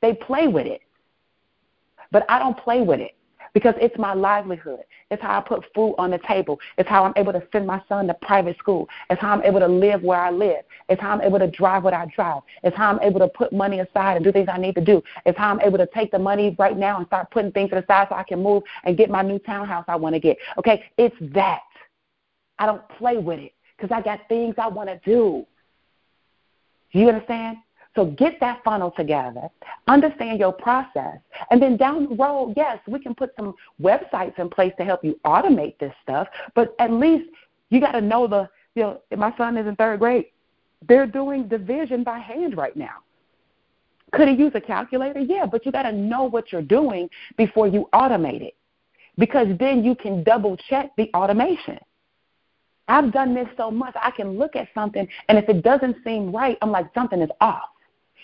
they 0.00 0.14
play 0.14 0.48
with 0.48 0.66
it. 0.66 0.82
But 2.10 2.26
I 2.28 2.38
don't 2.38 2.56
play 2.56 2.82
with 2.82 3.00
it 3.00 3.14
because 3.54 3.74
it's 3.78 3.96
my 3.98 4.14
livelihood. 4.14 4.80
It's 5.10 5.22
how 5.22 5.38
I 5.38 5.40
put 5.42 5.64
food 5.74 5.94
on 5.98 6.10
the 6.10 6.18
table. 6.26 6.58
It's 6.78 6.88
how 6.88 7.04
I'm 7.04 7.12
able 7.16 7.32
to 7.32 7.42
send 7.52 7.66
my 7.66 7.82
son 7.88 8.06
to 8.06 8.14
private 8.14 8.56
school. 8.58 8.88
It's 9.10 9.20
how 9.20 9.32
I'm 9.32 9.42
able 9.42 9.60
to 9.60 9.68
live 9.68 10.02
where 10.02 10.20
I 10.20 10.30
live. 10.30 10.64
It's 10.88 11.00
how 11.00 11.10
I'm 11.10 11.20
able 11.20 11.38
to 11.38 11.50
drive 11.50 11.84
what 11.84 11.94
I 11.94 12.06
drive. 12.14 12.42
It's 12.62 12.76
how 12.76 12.90
I'm 12.90 13.00
able 13.02 13.20
to 13.20 13.28
put 13.28 13.52
money 13.52 13.80
aside 13.80 14.16
and 14.16 14.24
do 14.24 14.32
things 14.32 14.48
I 14.50 14.58
need 14.58 14.74
to 14.76 14.80
do. 14.80 15.02
It's 15.26 15.38
how 15.38 15.50
I'm 15.50 15.60
able 15.60 15.78
to 15.78 15.86
take 15.86 16.10
the 16.10 16.18
money 16.18 16.56
right 16.58 16.76
now 16.76 16.98
and 16.98 17.06
start 17.06 17.30
putting 17.30 17.52
things 17.52 17.70
to 17.70 17.76
the 17.76 17.84
side 17.86 18.06
so 18.08 18.14
I 18.14 18.22
can 18.22 18.42
move 18.42 18.62
and 18.84 18.96
get 18.96 19.10
my 19.10 19.22
new 19.22 19.38
townhouse 19.38 19.84
I 19.88 19.96
want 19.96 20.14
to 20.14 20.20
get. 20.20 20.38
Okay? 20.58 20.82
It's 20.96 21.16
that. 21.34 21.60
I 22.58 22.66
don't 22.66 22.86
play 22.90 23.18
with 23.18 23.38
it 23.38 23.52
because 23.76 23.94
I 23.94 24.00
got 24.00 24.28
things 24.28 24.54
I 24.58 24.68
want 24.68 24.88
to 24.88 25.00
do. 25.04 25.46
You 26.92 27.08
understand? 27.08 27.58
So 27.94 28.06
get 28.06 28.40
that 28.40 28.64
funnel 28.64 28.90
together, 28.90 29.48
understand 29.86 30.38
your 30.38 30.52
process, 30.52 31.18
and 31.50 31.60
then 31.60 31.76
down 31.76 32.08
the 32.08 32.14
road, 32.14 32.54
yes, 32.56 32.78
we 32.86 32.98
can 32.98 33.14
put 33.14 33.32
some 33.36 33.54
websites 33.80 34.38
in 34.38 34.48
place 34.48 34.72
to 34.78 34.84
help 34.84 35.04
you 35.04 35.20
automate 35.26 35.78
this 35.78 35.92
stuff, 36.02 36.28
but 36.54 36.74
at 36.78 36.90
least 36.90 37.28
you 37.68 37.80
got 37.80 37.92
to 37.92 38.00
know 38.00 38.26
the, 38.26 38.48
you 38.74 38.82
know, 38.82 39.00
my 39.16 39.36
son 39.36 39.58
is 39.58 39.66
in 39.66 39.76
third 39.76 40.00
grade. 40.00 40.26
They're 40.88 41.06
doing 41.06 41.48
division 41.48 42.02
by 42.02 42.18
hand 42.18 42.56
right 42.56 42.76
now. 42.76 42.96
Could 44.12 44.28
it 44.28 44.38
use 44.38 44.52
a 44.54 44.60
calculator? 44.60 45.20
Yeah, 45.20 45.46
but 45.46 45.64
you 45.64 45.72
got 45.72 45.84
to 45.84 45.92
know 45.92 46.24
what 46.24 46.50
you're 46.52 46.62
doing 46.62 47.08
before 47.36 47.66
you 47.66 47.88
automate 47.92 48.42
it 48.42 48.54
because 49.18 49.48
then 49.58 49.84
you 49.84 49.94
can 49.94 50.22
double 50.22 50.56
check 50.56 50.90
the 50.96 51.10
automation. 51.14 51.78
I've 52.88 53.12
done 53.12 53.34
this 53.34 53.48
so 53.56 53.70
much, 53.70 53.94
I 54.00 54.10
can 54.10 54.38
look 54.38 54.56
at 54.56 54.68
something, 54.74 55.06
and 55.28 55.38
if 55.38 55.48
it 55.48 55.62
doesn't 55.62 55.96
seem 56.04 56.34
right, 56.34 56.58
I'm 56.62 56.70
like, 56.70 56.86
something 56.94 57.20
is 57.22 57.30
off. 57.40 57.68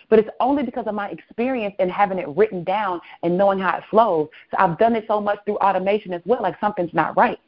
But 0.08 0.18
it's 0.18 0.28
only 0.40 0.62
because 0.62 0.86
of 0.86 0.94
my 0.94 1.08
experience 1.10 1.74
in 1.78 1.88
having 1.88 2.18
it 2.18 2.28
written 2.28 2.64
down 2.64 3.00
and 3.22 3.36
knowing 3.36 3.58
how 3.58 3.76
it 3.76 3.84
flows. 3.90 4.28
So 4.50 4.56
I've 4.58 4.78
done 4.78 4.96
it 4.96 5.04
so 5.06 5.20
much 5.20 5.38
through 5.44 5.58
automation 5.58 6.14
as 6.14 6.22
well, 6.24 6.42
like 6.42 6.58
something's 6.60 6.94
not 6.94 7.16
right. 7.16 7.38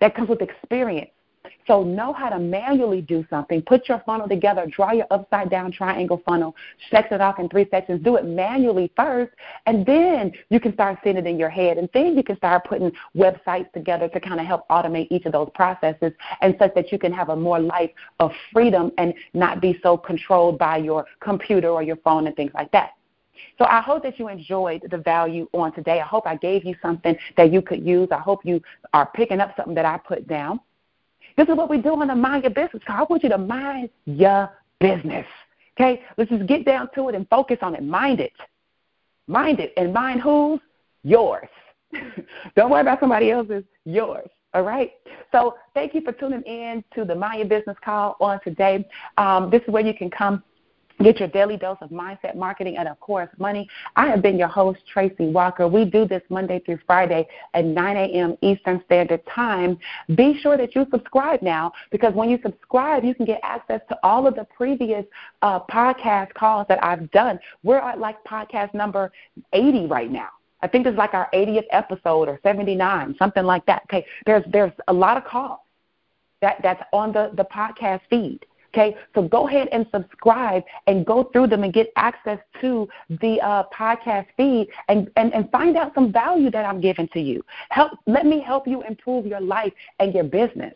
That 0.00 0.14
comes 0.14 0.28
with 0.28 0.40
experience. 0.42 1.10
So 1.66 1.82
know 1.82 2.12
how 2.12 2.28
to 2.28 2.38
manually 2.38 3.00
do 3.00 3.24
something. 3.30 3.62
Put 3.62 3.88
your 3.88 4.02
funnel 4.04 4.28
together. 4.28 4.66
Draw 4.66 4.92
your 4.92 5.06
upside 5.10 5.50
down 5.50 5.72
triangle 5.72 6.20
funnel. 6.26 6.54
Section 6.90 7.14
it 7.14 7.20
off 7.20 7.38
in 7.38 7.48
three 7.48 7.66
sections. 7.70 8.02
Do 8.02 8.16
it 8.16 8.24
manually 8.24 8.92
first, 8.96 9.32
and 9.66 9.86
then 9.86 10.32
you 10.48 10.60
can 10.60 10.72
start 10.74 10.98
seeing 11.02 11.16
it 11.16 11.26
in 11.26 11.38
your 11.38 11.48
head. 11.48 11.78
And 11.78 11.88
then 11.94 12.16
you 12.16 12.22
can 12.22 12.36
start 12.36 12.64
putting 12.64 12.92
websites 13.16 13.72
together 13.72 14.08
to 14.08 14.20
kind 14.20 14.40
of 14.40 14.46
help 14.46 14.68
automate 14.68 15.08
each 15.10 15.26
of 15.26 15.32
those 15.32 15.48
processes, 15.54 16.12
and 16.40 16.56
such 16.58 16.74
that 16.74 16.92
you 16.92 16.98
can 16.98 17.12
have 17.12 17.28
a 17.28 17.36
more 17.36 17.60
life 17.60 17.90
of 18.18 18.32
freedom 18.52 18.90
and 18.98 19.14
not 19.32 19.60
be 19.60 19.78
so 19.82 19.96
controlled 19.96 20.58
by 20.58 20.76
your 20.76 21.06
computer 21.20 21.68
or 21.68 21.82
your 21.82 21.96
phone 21.96 22.26
and 22.26 22.36
things 22.36 22.52
like 22.54 22.70
that. 22.72 22.94
So 23.58 23.64
I 23.64 23.80
hope 23.80 24.02
that 24.02 24.18
you 24.18 24.28
enjoyed 24.28 24.82
the 24.90 24.98
value 24.98 25.48
on 25.52 25.72
today. 25.72 26.00
I 26.00 26.06
hope 26.06 26.26
I 26.26 26.36
gave 26.36 26.64
you 26.64 26.74
something 26.82 27.16
that 27.36 27.52
you 27.52 27.62
could 27.62 27.86
use. 27.86 28.08
I 28.10 28.18
hope 28.18 28.44
you 28.44 28.60
are 28.92 29.06
picking 29.14 29.40
up 29.40 29.54
something 29.56 29.74
that 29.74 29.86
I 29.86 29.98
put 29.98 30.26
down. 30.28 30.60
This 31.40 31.48
is 31.48 31.56
what 31.56 31.70
we 31.70 31.78
do 31.78 31.98
on 31.98 32.08
the 32.08 32.14
Mind 32.14 32.42
Your 32.42 32.50
Business 32.50 32.82
call. 32.86 32.96
I 32.98 33.02
want 33.08 33.22
you 33.22 33.30
to 33.30 33.38
mind 33.38 33.88
your 34.04 34.50
business. 34.78 35.24
Okay? 35.74 36.02
Let's 36.18 36.28
just 36.28 36.44
get 36.44 36.66
down 36.66 36.90
to 36.94 37.08
it 37.08 37.14
and 37.14 37.26
focus 37.30 37.56
on 37.62 37.74
it. 37.74 37.82
Mind 37.82 38.20
it. 38.20 38.34
Mind 39.26 39.58
it. 39.58 39.72
And 39.78 39.90
mind 39.90 40.20
whose? 40.20 40.60
Yours. 41.02 41.48
Don't 42.56 42.70
worry 42.70 42.82
about 42.82 43.00
somebody 43.00 43.30
else's. 43.30 43.64
Yours. 43.86 44.28
All 44.52 44.60
right. 44.64 44.92
So 45.32 45.54
thank 45.72 45.94
you 45.94 46.02
for 46.02 46.12
tuning 46.12 46.42
in 46.42 46.84
to 46.94 47.06
the 47.06 47.14
Mind 47.14 47.38
Your 47.38 47.48
Business 47.48 47.78
call 47.82 48.18
on 48.20 48.38
today. 48.44 48.86
Um, 49.16 49.48
this 49.48 49.62
is 49.62 49.68
where 49.68 49.86
you 49.86 49.94
can 49.94 50.10
come 50.10 50.42
Get 51.02 51.18
your 51.18 51.28
daily 51.28 51.56
dose 51.56 51.78
of 51.80 51.88
mindset 51.88 52.36
marketing 52.36 52.76
and, 52.76 52.86
of 52.86 53.00
course, 53.00 53.30
money. 53.38 53.66
I 53.96 54.06
have 54.08 54.20
been 54.20 54.38
your 54.38 54.48
host, 54.48 54.80
Tracy 54.92 55.28
Walker. 55.28 55.66
We 55.66 55.86
do 55.86 56.06
this 56.06 56.22
Monday 56.28 56.60
through 56.60 56.78
Friday 56.86 57.26
at 57.54 57.64
9 57.64 57.96
a.m. 57.96 58.36
Eastern 58.42 58.82
Standard 58.84 59.22
Time. 59.26 59.78
Be 60.14 60.38
sure 60.42 60.58
that 60.58 60.74
you 60.74 60.86
subscribe 60.90 61.40
now 61.40 61.72
because 61.90 62.12
when 62.12 62.28
you 62.28 62.38
subscribe, 62.42 63.02
you 63.02 63.14
can 63.14 63.24
get 63.24 63.40
access 63.42 63.80
to 63.88 63.98
all 64.02 64.26
of 64.26 64.34
the 64.34 64.46
previous 64.54 65.06
uh, 65.40 65.60
podcast 65.60 66.34
calls 66.34 66.66
that 66.68 66.82
I've 66.84 67.10
done. 67.12 67.40
We're 67.62 67.78
at 67.78 67.98
like 67.98 68.22
podcast 68.24 68.74
number 68.74 69.10
80 69.54 69.86
right 69.86 70.10
now. 70.10 70.28
I 70.62 70.68
think 70.68 70.86
it's 70.86 70.98
like 70.98 71.14
our 71.14 71.30
80th 71.32 71.64
episode 71.70 72.28
or 72.28 72.38
79, 72.42 73.16
something 73.18 73.44
like 73.44 73.64
that. 73.64 73.84
Okay, 73.84 74.04
there's 74.26 74.44
there's 74.52 74.72
a 74.88 74.92
lot 74.92 75.16
of 75.16 75.24
calls 75.24 75.60
that 76.42 76.58
that's 76.62 76.82
on 76.92 77.12
the 77.12 77.30
the 77.34 77.44
podcast 77.44 78.00
feed. 78.10 78.44
Okay, 78.72 78.96
so 79.16 79.22
go 79.22 79.48
ahead 79.48 79.68
and 79.72 79.84
subscribe 79.92 80.62
and 80.86 81.04
go 81.04 81.24
through 81.24 81.48
them 81.48 81.64
and 81.64 81.72
get 81.72 81.92
access 81.96 82.38
to 82.60 82.88
the 83.20 83.40
uh, 83.40 83.64
podcast 83.76 84.26
feed 84.36 84.68
and, 84.88 85.10
and, 85.16 85.34
and 85.34 85.50
find 85.50 85.76
out 85.76 85.92
some 85.92 86.12
value 86.12 86.52
that 86.52 86.64
I'm 86.64 86.80
giving 86.80 87.08
to 87.08 87.20
you. 87.20 87.44
Help, 87.70 87.98
let 88.06 88.26
me 88.26 88.40
help 88.40 88.68
you 88.68 88.82
improve 88.82 89.26
your 89.26 89.40
life 89.40 89.72
and 89.98 90.14
your 90.14 90.22
business. 90.22 90.74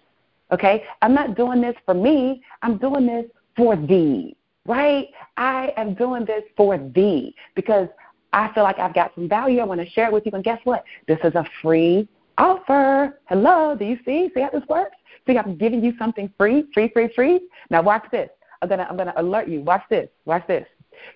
Okay, 0.50 0.84
I'm 1.02 1.14
not 1.14 1.36
doing 1.36 1.60
this 1.60 1.76
for 1.86 1.94
me. 1.94 2.42
I'm 2.62 2.78
doing 2.78 3.06
this 3.06 3.26
for 3.56 3.76
thee. 3.76 4.36
Right? 4.66 5.08
I 5.36 5.72
am 5.76 5.94
doing 5.94 6.24
this 6.24 6.42
for 6.56 6.78
thee 6.78 7.34
because 7.54 7.88
I 8.32 8.52
feel 8.54 8.64
like 8.64 8.78
I've 8.78 8.94
got 8.94 9.14
some 9.14 9.28
value. 9.28 9.60
I 9.60 9.64
want 9.64 9.80
to 9.80 9.88
share 9.90 10.06
it 10.08 10.12
with 10.12 10.26
you. 10.26 10.32
And 10.32 10.42
guess 10.42 10.58
what? 10.64 10.84
This 11.06 11.18
is 11.22 11.34
a 11.34 11.44
free 11.62 12.08
offer. 12.38 13.20
Hello, 13.26 13.76
do 13.78 13.84
you 13.84 13.98
see? 14.04 14.30
See 14.34 14.40
how 14.40 14.50
this 14.50 14.66
works? 14.68 14.96
See, 15.26 15.38
I'm 15.38 15.56
giving 15.56 15.82
you 15.82 15.94
something 15.98 16.30
free, 16.36 16.64
free, 16.72 16.90
free, 16.92 17.08
free. 17.14 17.40
Now 17.70 17.82
watch 17.82 18.04
this. 18.10 18.28
I'm 18.62 18.68
gonna 18.68 18.86
I'm 18.88 18.96
gonna 18.96 19.14
alert 19.16 19.48
you. 19.48 19.62
Watch 19.62 19.82
this. 19.90 20.08
Watch 20.24 20.46
this. 20.46 20.66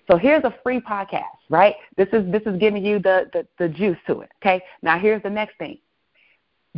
So 0.09 0.17
here's 0.17 0.43
a 0.43 0.53
free 0.63 0.79
podcast, 0.79 1.23
right? 1.49 1.75
This 1.95 2.07
is 2.13 2.29
this 2.31 2.43
is 2.45 2.59
giving 2.59 2.85
you 2.85 2.99
the, 2.99 3.29
the, 3.33 3.47
the 3.57 3.69
juice 3.69 3.97
to 4.07 4.21
it. 4.21 4.29
Okay. 4.41 4.61
Now 4.81 4.99
here's 4.99 5.23
the 5.23 5.29
next 5.29 5.57
thing. 5.57 5.79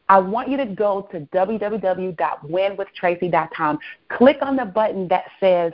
I 0.08 0.18
want 0.18 0.48
you 0.48 0.56
to 0.56 0.66
go 0.66 1.06
to 1.12 1.20
www.winwithtracy.com. 1.20 3.78
Click 4.10 4.38
on 4.42 4.56
the 4.56 4.64
button 4.64 5.06
that 5.08 5.24
says 5.38 5.72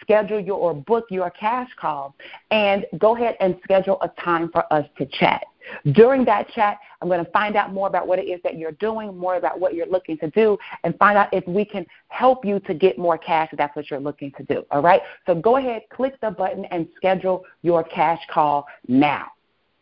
schedule 0.00 0.40
your 0.40 0.58
or 0.58 0.72
book 0.74 1.04
your 1.10 1.28
cash 1.30 1.68
call 1.80 2.14
and 2.50 2.84
go 2.98 3.16
ahead 3.16 3.36
and 3.40 3.56
schedule 3.62 3.98
a 4.02 4.08
time 4.20 4.50
for 4.52 4.70
us 4.72 4.84
to 4.98 5.06
chat. 5.06 5.44
During 5.92 6.24
that 6.24 6.48
chat, 6.50 6.78
I'm 7.00 7.06
going 7.08 7.24
to 7.24 7.30
find 7.30 7.54
out 7.56 7.72
more 7.72 7.86
about 7.86 8.08
what 8.08 8.18
it 8.18 8.24
is 8.24 8.40
that 8.42 8.58
you're 8.58 8.72
doing, 8.72 9.16
more 9.16 9.36
about 9.36 9.60
what 9.60 9.74
you're 9.74 9.86
looking 9.86 10.18
to 10.18 10.28
do, 10.30 10.58
and 10.82 10.98
find 10.98 11.16
out 11.16 11.32
if 11.32 11.46
we 11.46 11.64
can 11.64 11.86
help 12.08 12.44
you 12.44 12.58
to 12.60 12.74
get 12.74 12.98
more 12.98 13.16
cash 13.16 13.50
if 13.52 13.58
that's 13.58 13.76
what 13.76 13.88
you're 13.90 14.00
looking 14.00 14.32
to 14.32 14.42
do. 14.44 14.64
All 14.72 14.82
right? 14.82 15.00
So 15.24 15.36
go 15.36 15.58
ahead, 15.58 15.82
click 15.90 16.20
the 16.20 16.32
button, 16.32 16.64
and 16.66 16.88
schedule 16.96 17.44
your 17.62 17.84
cash 17.84 18.18
call 18.28 18.66
now. 18.88 19.28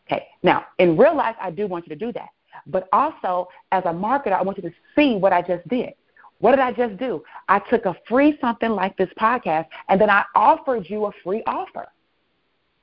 Okay. 0.07 0.27
Now, 0.43 0.65
in 0.77 0.97
real 0.97 1.15
life, 1.15 1.35
I 1.41 1.51
do 1.51 1.67
want 1.67 1.87
you 1.87 1.95
to 1.95 2.05
do 2.05 2.11
that. 2.13 2.29
But 2.67 2.87
also, 2.93 3.47
as 3.71 3.83
a 3.85 3.89
marketer, 3.93 4.33
I 4.33 4.41
want 4.41 4.57
you 4.57 4.63
to 4.69 4.75
see 4.95 5.15
what 5.15 5.33
I 5.33 5.41
just 5.41 5.67
did. 5.67 5.93
What 6.39 6.51
did 6.51 6.59
I 6.59 6.71
just 6.71 6.97
do? 6.97 7.23
I 7.49 7.59
took 7.59 7.85
a 7.85 7.95
free 8.07 8.37
something 8.41 8.71
like 8.71 8.97
this 8.97 9.09
podcast, 9.19 9.67
and 9.89 10.01
then 10.01 10.09
I 10.09 10.23
offered 10.35 10.89
you 10.89 11.05
a 11.05 11.11
free 11.23 11.43
offer. 11.45 11.87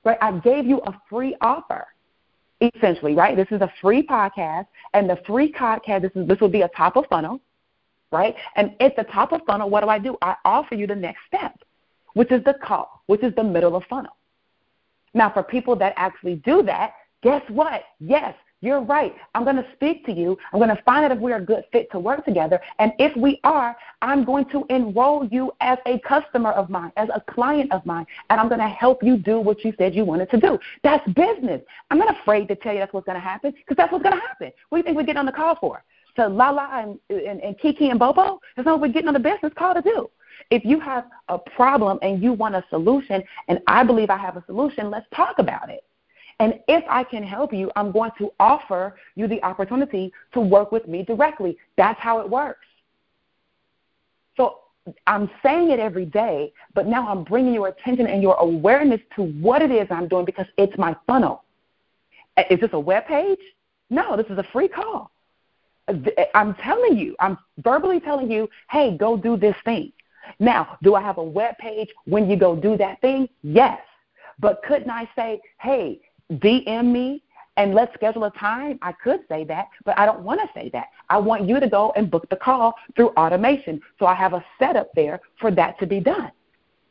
Right? 0.05 0.19
I 0.23 0.33
gave 0.39 0.65
you 0.65 0.81
a 0.87 0.95
free 1.11 1.37
offer, 1.41 1.87
essentially. 2.61 3.15
Right? 3.15 3.37
This 3.37 3.49
is 3.51 3.61
a 3.61 3.73
free 3.81 4.07
podcast, 4.07 4.67
and 4.95 5.11
the 5.11 5.19
free 5.27 5.53
podcast. 5.53 6.03
This 6.03 6.13
is 6.15 6.29
this 6.29 6.41
will 6.41 6.49
be 6.49 6.63
a 6.63 6.69
top 6.69 6.97
of 6.97 7.07
funnel, 7.11 7.41
right? 8.13 8.37
And 8.55 8.75
at 8.81 8.95
the 8.97 9.05
top 9.05 9.33
of 9.33 9.41
funnel, 9.47 9.69
what 9.71 9.83
do 9.83 9.89
I 9.89 9.99
do? 9.99 10.17
I 10.23 10.37
offer 10.45 10.77
you 10.77 10.87
the 10.87 10.95
next 10.95 11.21
step, 11.27 11.59
which 12.15 12.31
is 12.31 12.45
the 12.45 12.55
call, 12.63 13.03
which 13.07 13.25
is 13.25 13.35
the 13.35 13.45
middle 13.45 13.75
of 13.75 13.83
funnel. 13.85 14.17
Now, 15.15 15.31
for 15.31 15.43
people 15.43 15.75
that 15.77 15.95
actually 15.97 16.37
do 16.37 16.63
that, 16.63 16.93
guess 17.23 17.43
what? 17.49 17.83
Yes, 17.99 18.35
you're 18.61 18.81
right. 18.81 19.15
I'm 19.35 19.45
going 19.45 19.57
to 19.57 19.67
speak 19.75 20.05
to 20.07 20.13
you. 20.13 20.37
I'm 20.53 20.59
going 20.59 20.75
to 20.75 20.83
find 20.83 21.05
out 21.05 21.13
if 21.13 21.19
we're 21.19 21.37
a 21.37 21.45
good 21.45 21.65
fit 21.71 21.91
to 21.93 21.99
work 21.99 22.25
together. 22.25 22.61
And 22.79 22.93
if 22.99 23.17
we 23.17 23.41
are, 23.45 23.77
I'm 24.03 24.25
going 24.25 24.47
to 24.51 24.65
enroll 24.69 25.27
you 25.27 25.53
as 25.61 25.79
a 25.87 26.01
customer 26.01 26.51
of 26.51 26.69
mine, 26.69 26.93
as 26.97 27.09
a 27.15 27.21
client 27.33 27.73
of 27.73 27.87
mine, 27.87 28.07
and 28.31 28.41
I'm 28.41 28.49
going 28.49 28.61
to 28.61 28.69
help 28.69 29.03
you 29.03 29.17
do 29.17 29.39
what 29.39 29.65
you 29.65 29.73
said 29.79 29.95
you 29.95 30.05
wanted 30.05 30.31
to 30.31 30.41
do. 30.41 30.59
That's 30.83 31.07
business. 31.13 31.63
I'm 31.91 31.99
not 31.99 32.19
afraid 32.21 32.49
to 32.49 32.57
tell 32.57 32.73
you 32.73 32.81
that's 32.81 32.93
what's 32.93 33.07
going 33.07 33.17
to 33.17 33.21
happen 33.21 33.53
because 33.53 33.77
that's 33.77 33.93
what's 33.93 34.03
going 34.03 34.17
to 34.17 34.21
happen. 34.21 34.51
What 34.69 34.79
do 34.79 34.81
you 34.81 34.85
think 34.85 34.97
we're 34.97 35.05
getting 35.05 35.21
on 35.21 35.27
the 35.27 35.33
call 35.33 35.57
for? 35.57 35.85
To 36.17 36.27
Lala 36.27 36.69
and, 36.83 36.99
and, 37.25 37.41
and 37.41 37.59
Kiki 37.61 37.91
and 37.91 37.99
Bobo? 37.99 38.41
That's 38.57 38.67
not 38.67 38.81
what 38.81 38.89
we're 38.89 38.93
getting 38.93 39.09
on 39.09 39.15
the 39.15 39.21
business 39.21 39.53
call 39.57 39.75
to 39.75 39.83
do. 39.83 40.11
If 40.51 40.65
you 40.65 40.81
have 40.81 41.05
a 41.29 41.39
problem 41.39 41.99
and 42.03 42.23
you 42.23 42.33
want 42.33 42.57
a 42.57 42.65
solution, 42.71 43.23
and 43.47 43.61
I 43.69 43.85
believe 43.85 44.11
I 44.11 44.17
have 44.17 44.37
a 44.37 44.45
solution, 44.47 44.91
let's 44.91 45.07
talk 45.15 45.39
about 45.39 45.71
it. 45.71 45.85
And 46.41 46.61
if 46.69 46.85
I 46.89 47.03
can 47.03 47.23
help 47.23 47.53
you, 47.53 47.71
I'm 47.75 47.91
going 47.91 48.13
to 48.19 48.31
offer 48.39 48.97
you 49.17 49.27
the 49.27 49.43
opportunity 49.43 50.13
to 50.33 50.41
work 50.41 50.71
with 50.71 50.87
me 50.87 51.03
directly. 51.03 51.59
That's 51.77 51.99
how 52.01 52.21
it 52.21 52.31
works. 52.31 52.67
So 54.37 54.59
I'm 55.07 55.29
saying 55.43 55.71
it 55.71 55.81
every 55.81 56.07
day, 56.07 56.53
but 56.75 56.87
now 56.87 57.09
I'm 57.09 57.25
bringing 57.25 57.55
your 57.55 57.69
attention 57.69 58.07
and 58.07 58.23
your 58.23 58.37
awareness 58.37 59.01
to 59.17 59.23
what 59.23 59.63
it 59.63 59.71
is 59.73 59.89
I'm 59.91 60.09
doing 60.09 60.25
because 60.25 60.47
it's 60.57 60.77
my 60.79 60.97
funnel. 61.07 61.43
Uh, 62.37 62.45
is 62.51 62.61
this 62.61 62.71
a 62.73 62.79
web 62.81 63.07
page? 63.07 63.41
No, 63.91 64.17
this 64.17 64.27
is 64.27 64.39
a 64.39 64.45
free 64.53 64.69
call. 64.69 65.11
Uh, 65.89 65.95
uh, 66.17 66.25
I'm 66.35 66.55
telling 66.55 66.97
you, 66.97 67.17
I'm 67.19 67.37
verbally 67.59 67.99
telling 67.99 68.31
you, 68.31 68.49
hey, 68.71 68.97
go 68.97 69.17
do 69.17 69.37
this 69.37 69.57
thing. 69.65 69.93
Now, 70.39 70.79
do 70.83 70.95
I 70.95 71.03
have 71.03 71.19
a 71.19 71.23
web 71.23 71.57
page 71.59 71.89
when 72.05 72.31
you 72.31 72.37
go 72.37 72.55
do 72.55 72.77
that 72.77 73.01
thing? 73.01 73.29
Yes. 73.43 73.81
But 74.39 74.63
couldn't 74.63 74.91
I 74.91 75.09
say, 75.17 75.41
hey, 75.59 76.01
DM 76.33 76.93
me 76.93 77.23
and 77.57 77.75
let's 77.75 77.93
schedule 77.95 78.25
a 78.25 78.31
time. 78.33 78.79
I 78.83 78.93
could 78.93 79.21
say 79.29 79.45
that, 79.45 79.69
but 79.85 79.99
I 79.99 80.07
don't 80.07 80.21
want 80.21 80.41
to 80.41 80.49
say 80.55 80.71
that. 80.73 80.89
I 81.09 81.19
want 81.19 81.49
you 81.49 81.59
to 81.59 81.69
go 81.69 81.93
and 81.97 82.11
book 82.11 82.29
the 82.31 82.37
call 82.37 82.75
through 82.95 83.09
automation. 83.11 83.81
So 83.99 84.07
I 84.07 84.15
have 84.15 84.33
a 84.33 84.45
setup 84.59 84.91
there 84.95 85.21
for 85.41 85.51
that 85.51 85.79
to 85.81 85.87
be 85.87 86.01
done. 86.01 86.31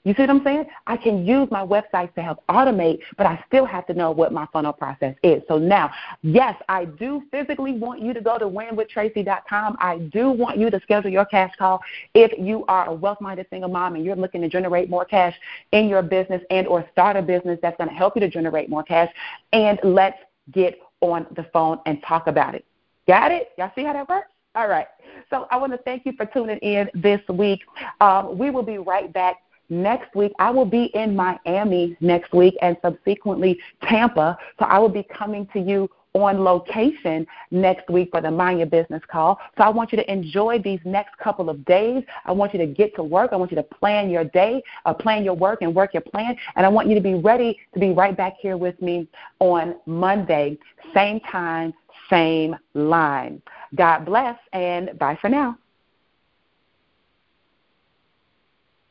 You 0.04 0.14
see 0.14 0.24
what 0.24 0.30
I'm 0.30 0.44
saying? 0.44 0.66
I 0.86 0.96
can 0.96 1.26
use 1.26 1.50
my 1.52 1.66
website 1.66 2.14
to 2.16 2.22
help 2.22 2.46
automate, 2.48 3.00
but 3.18 3.26
I 3.26 3.44
still 3.48 3.66
have 3.66 3.86
to 3.88 3.94
know 3.94 4.12
what 4.12 4.32
my 4.32 4.48
funnel 4.54 4.72
process 4.72 5.16
is. 5.22 5.44
So 5.48 5.58
now, 5.58 5.92
yes, 6.22 6.56
I 6.70 6.86
do 6.86 7.24
physically 7.30 7.74
want 7.74 8.02
you 8.02 8.14
to 8.14 8.22
go 8.22 8.38
to 8.38 8.46
winwithtracy.com. 8.46 9.78
I 9.82 9.98
do 10.14 10.30
want 10.30 10.58
you 10.58 10.70
to 10.70 10.80
schedule 10.82 11.10
your 11.10 11.26
cash 11.26 11.52
call 11.58 11.82
if 12.14 12.32
you 12.40 12.64
are 12.68 12.88
a 12.88 12.94
wealth-minded 12.94 13.48
single 13.50 13.70
mom 13.70 13.96
and 13.96 14.06
you're 14.06 14.16
looking 14.16 14.42
to 14.42 14.50
generate 14.50 14.90
more 14.90 15.04
cash 15.04 15.36
in 15.74 15.90
your 15.90 16.02
business 16.02 16.42
and 16.50 16.68
or 16.68 16.88
start 16.92 17.18
a 17.18 17.22
business 17.22 17.60
that's 17.62 17.78
going 17.78 17.90
to 17.90 17.96
help 17.96 18.16
you 18.16 18.22
to 18.22 18.30
generate 18.30 18.70
more 18.70 18.84
cash. 18.84 19.12
And 19.52 19.78
let's 19.84 20.18
get 20.54 20.80
on 21.02 21.28
the 21.36 21.44
phone 21.52 21.80
and 21.86 22.02
talk 22.08 22.28
about 22.28 22.56
it. 22.56 22.66
Got 23.08 23.32
it? 23.32 23.50
Y'all 23.58 23.72
see 23.76 23.84
how 23.84 23.94
that 23.94 24.08
works? 24.08 24.28
All 24.56 24.68
right. 24.68 24.88
So 25.30 25.48
I 25.52 25.58
want 25.58 25.74
to 25.74 25.78
thank 25.80 26.06
you 26.06 26.14
for 26.14 26.26
tuning 26.26 26.58
in 26.60 26.90
this 26.96 27.22
week. 27.30 27.62
Um, 28.02 28.38
we 28.38 28.50
will 28.50 28.64
be 28.64 28.78
right 28.78 29.12
back 29.12 29.38
next 29.70 30.16
week. 30.16 30.32
I 30.40 30.50
will 30.50 30.66
be 30.66 30.86
in 30.94 31.16
Miami 31.16 31.98
next 32.00 32.34
week 32.34 32.56
and 32.62 32.78
subsequently 32.82 33.60
Tampa. 33.84 34.38
So 34.60 34.66
I 34.66 34.80
will 34.80 34.90
be 34.90 35.04
coming 35.04 35.48
to 35.54 35.60
you 35.60 35.90
on 36.14 36.44
location 36.44 37.28
next 37.52 37.90
week 37.90 38.10
for 38.12 38.22
the 38.22 38.32
Mind 38.32 38.60
Your 38.60 38.68
Business 38.68 39.02
call. 39.08 39.40
So 39.58 39.64
I 39.64 39.70
want 39.70 39.92
you 39.92 39.98
to 39.98 40.12
enjoy 40.12 40.60
these 40.60 40.80
next 40.84 41.18
couple 41.18 41.50
of 41.50 41.64
days. 41.66 42.04
I 42.26 42.32
want 42.32 42.54
you 42.54 42.60
to 42.60 42.66
get 42.66 42.96
to 42.96 43.04
work. 43.04 43.32
I 43.34 43.36
want 43.36 43.52
you 43.52 43.58
to 43.58 43.64
plan 43.64 44.10
your 44.10 44.24
day, 44.24 44.62
uh, 44.86 44.94
plan 44.94 45.24
your 45.24 45.36
work, 45.36 45.62
and 45.62 45.74
work 45.74 45.94
your 45.94 46.02
plan. 46.02 46.36
And 46.56 46.66
I 46.66 46.70
want 46.70 46.88
you 46.88 46.96
to 46.96 47.02
be 47.02 47.16
ready 47.16 47.60
to 47.74 47.80
be 47.80 47.92
right 47.92 48.16
back 48.16 48.34
here 48.40 48.58
with 48.58 48.82
me 48.82 49.08
on 49.40 49.76
Monday, 49.86 50.58
same 50.94 51.20
time, 51.20 51.74
same 52.10 52.56
line. 52.74 53.42
God 53.76 54.06
bless, 54.06 54.38
and 54.54 54.98
bye 54.98 55.18
for 55.22 55.30
now. 55.30 55.58